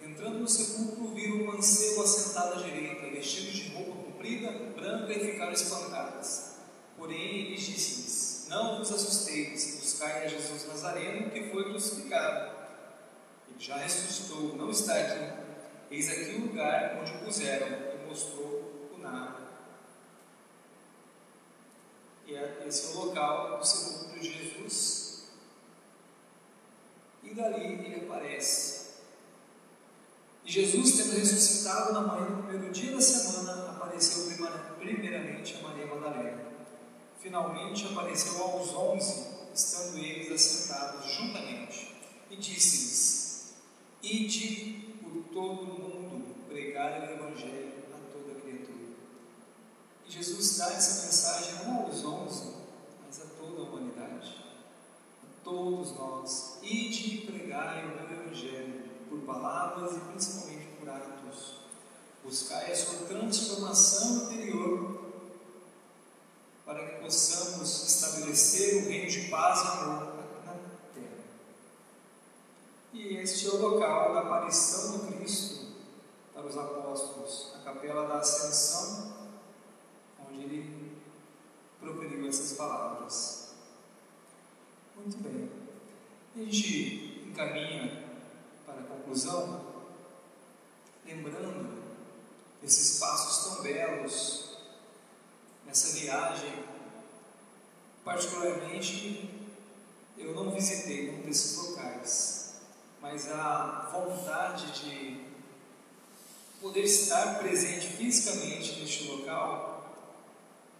Entrando 0.00 0.38
no 0.38 0.48
sepulcro, 0.48 1.08
viram 1.14 1.36
um 1.36 1.46
mancebo 1.48 2.02
assentado 2.02 2.54
à 2.54 2.62
direita, 2.62 3.10
vestido 3.10 3.52
de 3.52 3.74
roupa 3.74 4.04
comprida, 4.04 4.52
branca, 4.74 5.12
e 5.12 5.32
ficaram 5.32 5.52
espantadas. 5.52 6.47
Porém, 6.98 7.46
ele 7.46 7.54
disse-lhes: 7.54 8.46
Não 8.48 8.78
vos 8.78 8.92
assusteis, 8.92 9.76
buscai 9.80 10.24
a 10.24 10.28
Jesus 10.28 10.66
Nazareno, 10.66 11.30
que 11.30 11.48
foi 11.48 11.64
crucificado. 11.64 12.58
Ele 13.48 13.58
já 13.58 13.76
ressuscitou, 13.76 14.56
não 14.56 14.70
está 14.70 14.94
aqui. 14.94 15.48
Eis 15.90 16.10
aqui 16.10 16.34
o 16.34 16.48
lugar 16.48 16.98
onde 17.00 17.12
o 17.12 17.24
puseram, 17.24 17.68
e 17.68 18.06
mostrou 18.06 18.90
o 18.94 18.98
nada. 18.98 19.38
E 22.26 22.34
é, 22.34 22.64
esse 22.66 22.86
é 22.86 22.90
o 22.90 23.04
local 23.06 23.58
do 23.58 23.64
sepulcro 23.64 24.20
de 24.20 24.30
Jesus. 24.30 25.28
E 27.22 27.32
dali 27.32 27.64
ele 27.64 28.04
aparece. 28.04 28.88
E 30.44 30.50
Jesus, 30.50 30.96
tendo 30.96 31.18
ressuscitado 31.18 31.92
na 31.92 32.00
manhã 32.00 32.26
do 32.26 32.42
primeiro 32.42 32.72
dia 32.72 32.92
da 32.92 33.00
semana, 33.00 33.70
apareceu 33.70 34.34
primeiramente 34.78 35.56
a 35.56 35.62
Maria 35.68 35.86
Madalena. 35.86 36.47
Finalmente 37.20 37.84
apareceu 37.84 38.40
aos 38.44 38.72
onze, 38.74 39.26
estando 39.52 39.98
eles 39.98 40.30
assentados 40.30 41.12
juntamente, 41.12 41.96
e 42.30 42.36
disse-lhes: 42.36 43.54
Ide 44.00 44.94
por 45.02 45.24
todo 45.32 45.62
o 45.62 45.66
mundo 45.66 46.46
pregar 46.48 47.00
o 47.00 47.12
Evangelho 47.12 47.72
a 47.92 48.12
toda 48.12 48.40
criatura. 48.40 48.94
E 50.06 50.12
Jesus 50.12 50.58
dá 50.58 50.72
essa 50.72 51.06
mensagem 51.06 51.66
não 51.66 51.86
aos 51.86 52.04
onze, 52.04 52.54
mas 53.04 53.20
a 53.20 53.26
toda 53.36 53.62
a 53.62 53.64
humanidade, 53.64 54.36
a 55.24 55.44
todos 55.44 55.96
nós. 55.96 56.58
Ide 56.62 57.26
pregar 57.26 57.84
o 57.84 58.12
Evangelho 58.12 58.84
por 59.08 59.18
palavras 59.22 59.96
e 59.96 60.00
principalmente 60.00 60.66
por 60.78 60.88
atos. 60.88 61.56
Buscai 62.22 62.70
a 62.70 62.76
sua 62.76 63.06
transformação 63.06 64.24
interior 64.24 64.97
para 66.68 66.84
que 66.84 67.00
possamos 67.00 67.88
estabelecer 67.88 68.76
o 68.76 68.88
reino 68.90 69.10
de 69.10 69.30
paz 69.30 69.60
e 69.62 69.66
amor 69.68 70.04
na 70.44 70.52
terra. 70.92 71.08
E 72.92 73.16
este 73.16 73.46
é 73.46 73.50
o 73.52 73.56
local 73.56 74.12
da 74.12 74.20
aparição 74.20 74.98
do 74.98 75.06
Cristo 75.06 75.68
para 76.34 76.44
os 76.44 76.58
apóstolos, 76.58 77.54
a 77.58 77.64
capela 77.64 78.06
da 78.06 78.18
Ascensão, 78.18 79.14
onde 80.28 80.42
ele 80.42 80.92
proferiu 81.80 82.28
essas 82.28 82.52
palavras. 82.52 83.54
Muito 84.94 85.16
bem. 85.22 85.50
A 86.36 86.38
gente 86.38 87.24
encaminha 87.30 88.04
para 88.66 88.80
a 88.80 88.84
conclusão, 88.84 89.64
lembrando 91.06 91.82
esses 92.62 92.98
passos 92.98 93.54
tão 93.54 93.62
belos 93.62 94.48
nessa 95.68 95.98
viagem. 95.98 96.64
Particularmente, 98.18 99.30
eu 100.18 100.34
não 100.34 100.50
visitei 100.50 101.12
nenhum 101.12 101.22
desses 101.22 101.56
locais, 101.56 102.54
mas 103.00 103.30
a 103.30 103.90
vontade 103.92 104.72
de 104.72 105.20
poder 106.60 106.82
estar 106.82 107.38
presente 107.38 107.86
fisicamente 107.86 108.80
neste 108.80 109.04
local 109.04 109.94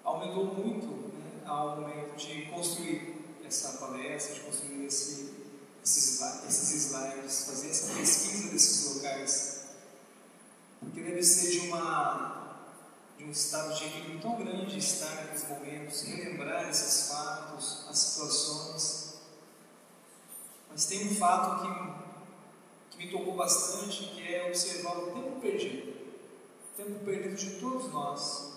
aumentou 0.02 0.46
muito 0.46 1.14
né, 1.16 1.44
ao 1.46 1.80
momento 1.80 2.16
de 2.16 2.46
construir 2.46 3.14
essa 3.46 3.78
palestra, 3.78 4.34
de 4.34 4.40
construir 4.40 4.86
esse, 4.86 5.32
esses, 5.84 6.20
esses 6.20 6.86
slides, 6.86 7.44
fazer 7.44 7.70
essa 7.70 7.94
pesquisa 7.94 8.48
desses 8.48 8.96
locais. 8.96 9.60
Porque 10.80 11.02
deve 11.02 11.22
ser 11.22 11.52
de, 11.52 11.68
uma, 11.68 12.47
de 13.18 13.24
um 13.24 13.30
estado 13.32 13.74
de 13.74 13.84
equilíbrio 13.84 14.20
tão 14.20 14.36
grande 14.36 14.78
estar 14.78 15.12
naqueles 15.16 15.48
momentos, 15.48 16.02
relembrar 16.02 16.68
esses 16.70 17.08
fatos, 17.08 17.84
as 17.90 17.98
situações. 17.98 19.18
Mas 20.70 20.86
tem 20.86 21.08
um 21.08 21.14
fato 21.16 21.62
que, 21.62 22.96
que 22.96 23.04
me 23.04 23.10
tocou 23.10 23.34
bastante, 23.34 24.04
que 24.14 24.32
é 24.32 24.46
observar 24.46 24.96
o 24.96 25.06
tempo 25.10 25.40
perdido. 25.40 25.90
O 25.90 26.76
tempo 26.76 27.04
perdido 27.04 27.34
de 27.34 27.60
todos 27.60 27.92
nós. 27.92 28.52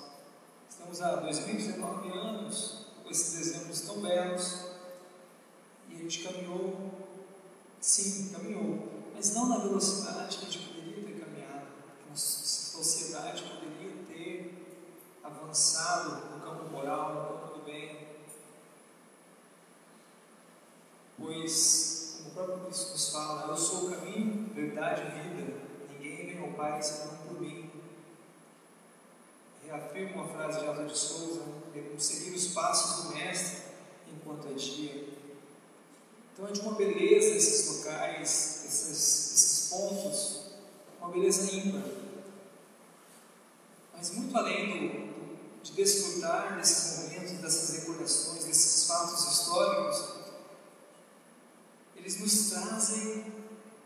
Estamos 0.70 1.02
há 1.02 1.16
2019 1.16 2.10
anos 2.10 2.86
com 3.04 3.10
esses 3.10 3.40
exemplos 3.40 3.82
tão 3.82 4.00
belos 4.00 4.60
e 5.90 5.96
a 5.96 5.98
gente 5.98 6.24
caminhou, 6.24 6.92
sim, 7.80 8.30
caminhou, 8.30 8.88
mas 9.14 9.34
não 9.34 9.50
na 9.50 9.58
velocidade 9.58 10.38
que 10.38 10.46
a 10.46 10.50
gente 10.50 10.68
poderia 10.68 11.04
ter 11.04 11.20
caminhado, 11.20 11.68
a 12.12 12.16
sociedade 12.16 13.44
ter 13.44 13.61
avançado 15.24 16.36
no 16.36 16.42
campo 16.42 16.70
moral, 16.72 17.14
no 17.14 17.40
campo 17.40 17.60
do 17.60 17.66
bem. 17.66 18.08
Pois, 21.18 22.16
como 22.18 22.30
o 22.30 22.34
próprio 22.34 22.66
Cristo 22.66 22.92
nos 22.92 23.10
fala, 23.12 23.48
eu 23.48 23.58
sou 23.58 23.88
o 23.88 23.92
caminho, 23.92 24.54
verdade 24.54 25.02
e 25.02 25.22
vida, 25.22 25.54
ninguém 25.90 26.26
vem 26.28 26.44
ao 26.44 26.54
Pai 26.54 26.82
senão 26.82 27.16
por 27.18 27.40
mim. 27.40 27.70
Reafirmo 29.66 30.24
a 30.24 30.28
frase 30.28 30.60
de 30.60 30.68
Aldo 30.68 30.86
de 30.86 30.98
Souza, 30.98 31.42
seguir 31.98 32.36
os 32.36 32.48
passos 32.48 33.06
do 33.06 33.16
Mestre 33.16 33.62
enquanto 34.12 34.48
é 34.48 34.54
dia 34.54 35.22
então 36.42 36.50
é 36.50 36.54
de 36.54 36.62
uma 36.62 36.74
beleza 36.74 37.36
esses 37.36 37.78
locais, 37.78 38.66
esses, 38.66 38.90
esses 38.90 39.70
pontos, 39.70 40.42
uma 41.00 41.12
beleza 41.12 41.56
ímpar. 41.56 41.84
Mas 43.94 44.16
muito 44.16 44.36
além 44.36 44.90
do, 44.90 45.11
de 45.72 45.76
desfrutar 45.76 46.58
desses 46.58 47.00
momentos, 47.00 47.32
dessas 47.40 47.80
recordações, 47.80 48.44
desses 48.44 48.88
fatos 48.88 49.26
históricos, 49.26 50.22
eles 51.96 52.20
nos 52.20 52.50
trazem 52.50 53.34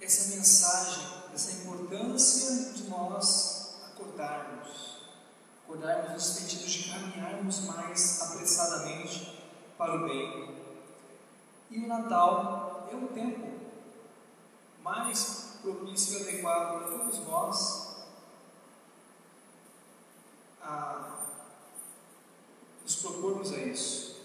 essa 0.01 0.35
mensagem, 0.35 1.07
essa 1.33 1.51
importância 1.51 2.73
de 2.73 2.89
nós 2.89 3.75
acordarmos. 3.91 4.95
Acordarmos 5.63 6.11
no 6.13 6.19
sentido 6.19 6.65
de 6.65 6.89
caminharmos 6.89 7.61
mais 7.61 8.21
apressadamente 8.21 9.43
para 9.77 9.95
o 9.95 10.07
bem 10.07 10.55
e 11.71 11.79
o 11.79 11.87
Natal 11.87 12.87
é 12.91 12.95
um 12.95 13.07
tempo 13.07 13.59
mais 14.81 15.57
propício 15.61 16.19
e 16.19 16.21
adequado 16.21 16.77
para 16.77 16.97
todos 16.97 17.19
nós 17.27 17.95
a 20.61 21.24
nos 22.95 23.01
propormos 23.01 23.51
a 23.51 23.57
isso. 23.57 24.15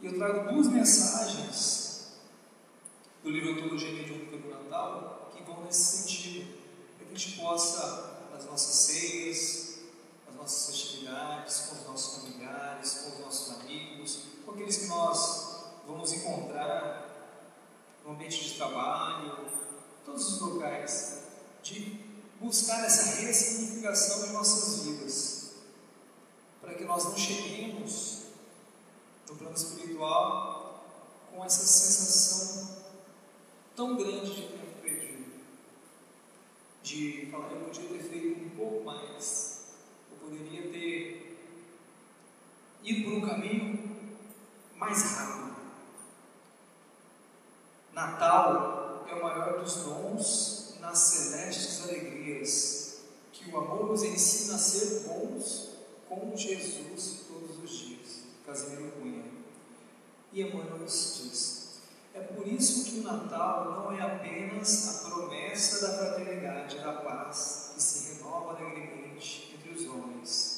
E 0.00 0.06
eu 0.06 0.16
trago 0.16 0.52
duas 0.52 0.68
mensagens 0.68 2.12
do 3.22 3.30
livro 3.30 3.52
Antologia 3.52 3.92
Mediúnica 3.92 4.36
do 4.36 4.48
Natal 4.48 5.32
que 5.34 5.42
vão 5.42 5.64
nesse 5.64 5.98
sentido, 5.98 6.58
para 6.96 7.06
que 7.06 7.14
a 7.14 7.18
gente 7.18 7.38
possa, 7.38 8.28
nas 8.32 8.44
nossas 8.44 8.74
ceias, 8.74 9.78
nas 10.26 10.36
nossas 10.36 10.66
festividades, 10.66 11.60
com 11.60 11.76
os 11.76 11.86
nossos 11.86 12.22
familiares, 12.22 12.92
com 12.92 13.10
os 13.14 13.18
nossos 13.20 13.60
amigos, 13.60 14.22
com 14.44 14.52
aqueles 14.52 14.76
que 14.76 14.86
nós 14.86 15.64
vamos 15.86 16.12
encontrar 16.12 17.10
no 18.04 18.12
ambiente 18.12 18.44
de 18.44 18.54
trabalho, 18.54 19.48
todos 20.04 20.34
os 20.34 20.40
locais, 20.40 21.22
de 21.62 21.98
buscar 22.38 22.84
essa 22.84 23.22
ressignificação 23.22 24.26
de 24.26 24.32
nossas 24.32 24.84
vidas, 24.84 25.33
que 26.84 26.88
nós 26.88 27.04
não 27.04 27.16
cheguemos 27.16 28.24
no 29.26 29.36
plano 29.36 29.56
espiritual 29.56 30.84
com 31.30 31.42
essa 31.42 31.64
sensação 31.64 32.84
tão 33.74 33.96
grande 33.96 34.34
de 34.34 34.42
tempo 34.42 34.82
perdido, 34.82 35.32
de 36.82 37.28
falar, 37.32 37.50
eu 37.52 37.60
podia 37.64 37.88
ter 37.88 38.02
feito 38.02 38.44
um 38.44 38.50
pouco 38.50 38.84
mais, 38.84 39.62
eu 40.10 40.28
poderia 40.28 40.70
ter 40.70 41.38
ido 42.82 43.04
por 43.04 43.14
um 43.14 43.26
caminho 43.26 44.18
mais 44.76 45.02
rápido. 45.02 45.56
Natal 47.94 49.06
é 49.08 49.14
o 49.14 49.22
maior 49.22 49.58
dos 49.58 49.76
dons 49.76 50.74
nas 50.80 50.98
celestes 50.98 51.82
alegrias, 51.84 52.98
que 53.32 53.50
o 53.50 53.56
amor 53.56 53.86
nos 53.86 54.02
ensina 54.02 54.56
a 54.56 54.58
ser 54.58 55.08
bons 55.08 55.73
com 56.16 56.36
Jesus 56.36 57.20
todos 57.28 57.62
os 57.62 57.70
dias. 57.70 58.24
Casimiro 58.46 58.92
Cunha. 58.92 59.24
E 60.32 60.42
Emmanuel 60.42 60.78
nos 60.78 61.20
diz: 61.22 61.64
é 62.14 62.20
por 62.20 62.46
isso 62.46 62.84
que 62.84 63.00
o 63.00 63.02
Natal 63.02 63.64
não 63.72 63.92
é 63.92 64.00
apenas 64.00 64.88
a 64.88 65.08
promessa 65.10 65.86
da 65.86 65.98
fraternidade 65.98 66.76
e 66.76 66.80
da 66.80 66.92
paz 66.92 67.72
que 67.74 67.82
se 67.82 68.14
renova 68.14 68.56
alegremente 68.56 69.52
entre 69.54 69.70
os 69.70 69.88
homens, 69.88 70.54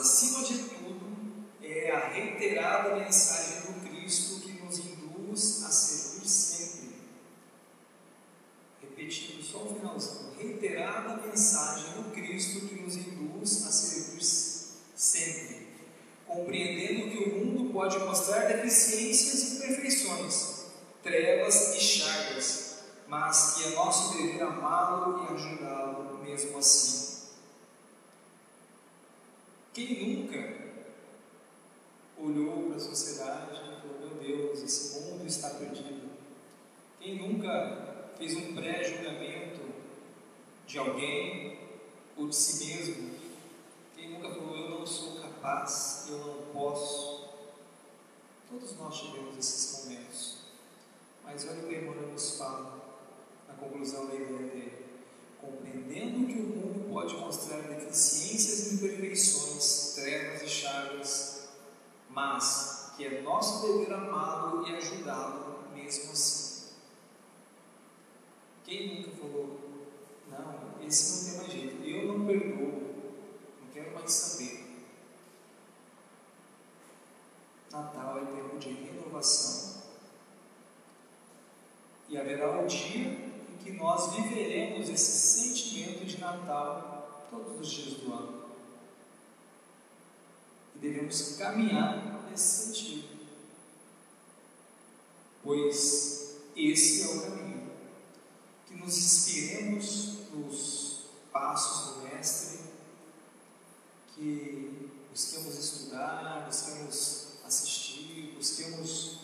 acima 0.00 0.42
de 0.44 0.58
tudo, 0.58 1.46
é 1.62 1.90
a 1.90 2.08
reiterada 2.08 2.96
mensagem 2.96 3.60
do 3.62 3.80
Cristo 3.86 4.40
que 4.40 4.52
nos 4.62 4.78
induz 4.78 5.64
a 5.64 5.70
servir 5.70 6.28
sempre. 6.28 6.96
Repetindo 8.80 9.42
só 9.42 9.64
o 9.64 9.74
finalzinho: 9.74 10.32
reiterada 10.38 11.26
mensagem 11.26 11.92
do 11.94 12.10
Cristo 12.12 12.66
que 12.66 12.74
nos 12.76 12.96
induz 12.96 13.66
a 13.66 13.70
servir 13.70 13.89
sempre, 15.10 15.66
compreendendo 16.26 17.10
que 17.10 17.24
o 17.24 17.44
mundo 17.44 17.72
pode 17.72 17.98
mostrar 17.98 18.46
deficiências 18.46 19.42
e 19.42 19.56
imperfeições, 19.56 20.66
trevas 21.02 21.74
e 21.74 21.80
chagas, 21.80 22.84
mas 23.08 23.54
que 23.54 23.64
é 23.64 23.70
nosso 23.70 24.16
dever 24.16 24.40
amá-lo 24.42 25.24
e 25.24 25.34
ajudá-lo 25.34 26.22
mesmo 26.22 26.58
assim. 26.58 27.28
Quem 29.72 30.16
nunca 30.16 30.60
olhou 32.16 32.68
para 32.68 32.76
a 32.76 32.80
sociedade 32.80 33.52
e 33.52 33.80
falou: 33.80 33.98
Meu 34.00 34.14
Deus, 34.20 34.62
esse 34.62 35.00
mundo 35.00 35.26
está 35.26 35.50
perdido? 35.50 36.10
Quem 37.00 37.16
nunca 37.16 38.12
fez 38.16 38.36
um 38.36 38.54
pré-julgamento 38.54 39.60
de 40.66 40.78
alguém 40.78 41.58
ou 42.16 42.28
de 42.28 42.36
si 42.36 42.66
mesmo? 42.66 43.19
Nunca 44.10 44.28
falou: 44.28 44.56
Eu 44.56 44.70
não 44.70 44.86
sou 44.86 45.20
capaz, 45.20 46.06
eu 46.10 46.18
não 46.18 46.52
posso? 46.52 47.30
Todos 48.50 48.76
nós 48.76 48.98
tivemos 48.98 49.38
esses 49.38 49.84
momentos. 49.84 50.38
Mas 51.24 51.46
olha 51.48 51.62
o 51.62 51.68
que 51.68 51.76
Emmanuel 51.76 52.18
fala 52.18 52.80
na 53.46 53.54
conclusão 53.54 54.06
da 54.08 54.14
ideia 54.14 54.38
dele. 54.38 54.86
Compreendendo 55.40 56.26
que 56.26 56.40
o 56.40 56.42
mundo 56.42 56.92
pode 56.92 57.14
mostrar 57.16 57.60
deficiências 57.62 58.72
e 58.72 58.74
imperfeições, 58.74 59.94
trevas 59.94 60.42
e 60.42 60.48
chagas, 60.48 61.48
mas 62.10 62.92
que 62.96 63.06
é 63.06 63.22
nosso 63.22 63.66
dever 63.66 63.92
amá-lo 63.94 64.66
e 64.66 64.74
ajudá-lo 64.74 65.68
mesmo 65.72 66.12
assim. 66.12 66.72
Quem 68.64 68.96
nunca 68.96 69.10
falou, 69.16 69.58
não, 70.28 70.86
esse 70.86 71.24
não 71.24 71.30
tem 71.30 71.40
mais 71.40 71.52
jeito, 71.52 71.84
eu 71.84 72.06
não 72.06 72.26
perdoo, 72.26 72.69
saber. 74.10 74.66
Natal 77.70 78.18
é 78.18 78.24
tempo 78.24 78.58
de 78.58 78.72
renovação. 78.72 79.82
E 82.08 82.18
haverá 82.18 82.50
um 82.50 82.66
dia 82.66 83.08
em 83.08 83.56
que 83.62 83.72
nós 83.72 84.14
viveremos 84.14 84.88
esse 84.88 85.52
sentimento 85.52 86.04
de 86.04 86.18
Natal 86.18 87.28
todos 87.30 87.60
os 87.60 87.70
dias 87.70 87.94
do 87.94 88.12
ano 88.12 88.40
devemos 90.80 91.36
caminhar 91.36 92.26
nesse 92.30 92.66
sentido, 92.66 93.08
pois 95.42 96.36
esse 96.56 97.02
é 97.02 97.06
o 97.06 97.20
caminho. 97.22 97.70
Que 98.66 98.74
nos 98.76 98.96
inspiremos 98.96 100.30
nos 100.32 101.00
passos 101.32 101.96
do 101.96 102.02
Mestre, 102.02 102.49
que 104.20 104.90
busquemos 105.10 105.58
estudar, 105.58 106.44
busquemos 106.46 107.28
assistir, 107.42 108.34
busquemos 108.36 109.20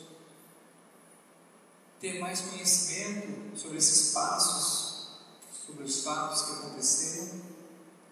ter 2.01 2.19
mais 2.19 2.41
conhecimento 2.41 3.59
sobre 3.59 3.77
esses 3.77 4.15
passos, 4.15 5.09
sobre 5.67 5.85
os 5.85 6.03
fatos 6.03 6.43
que 6.43 6.53
aconteceram 6.53 7.41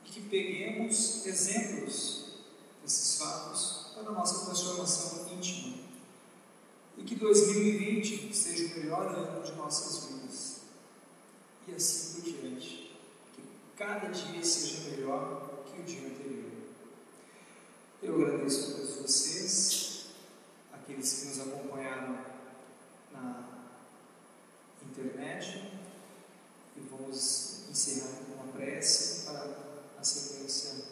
e 0.04 0.10
que 0.10 0.20
peguemos 0.28 1.24
exemplos 1.24 2.24
esses 2.84 3.16
fatos 3.18 3.86
para 3.94 4.10
a 4.10 4.12
nossa 4.12 4.44
transformação 4.44 5.26
íntima. 5.32 5.78
E 6.98 7.02
que 7.02 7.14
2020 7.14 8.36
seja 8.36 8.74
o 8.74 8.78
melhor 8.78 9.06
ano 9.06 9.42
de 9.42 9.52
nossas 9.52 10.04
vidas. 10.04 10.56
E 11.66 11.74
assim 11.74 12.20
por 12.20 12.22
diante. 12.22 12.94
Que 13.34 13.42
cada 13.74 14.08
dia 14.08 14.44
seja 14.44 14.90
melhor 14.90 15.64
que 15.64 15.80
o 15.80 15.84
dia 15.84 16.06
anterior. 16.08 16.53
Eu 18.04 18.20
agradeço 18.22 18.72
a 18.72 18.74
todos 18.74 18.96
vocês, 18.96 20.04
aqueles 20.70 21.10
que 21.10 21.26
nos 21.28 21.40
acompanharam 21.40 22.18
na 23.10 23.48
internet, 24.82 25.72
e 26.76 26.80
vamos 26.80 27.62
encerrar 27.70 28.10
com 28.26 28.34
uma 28.34 28.52
prece 28.52 29.24
para 29.24 29.56
a 29.98 30.04
sequência 30.04 30.84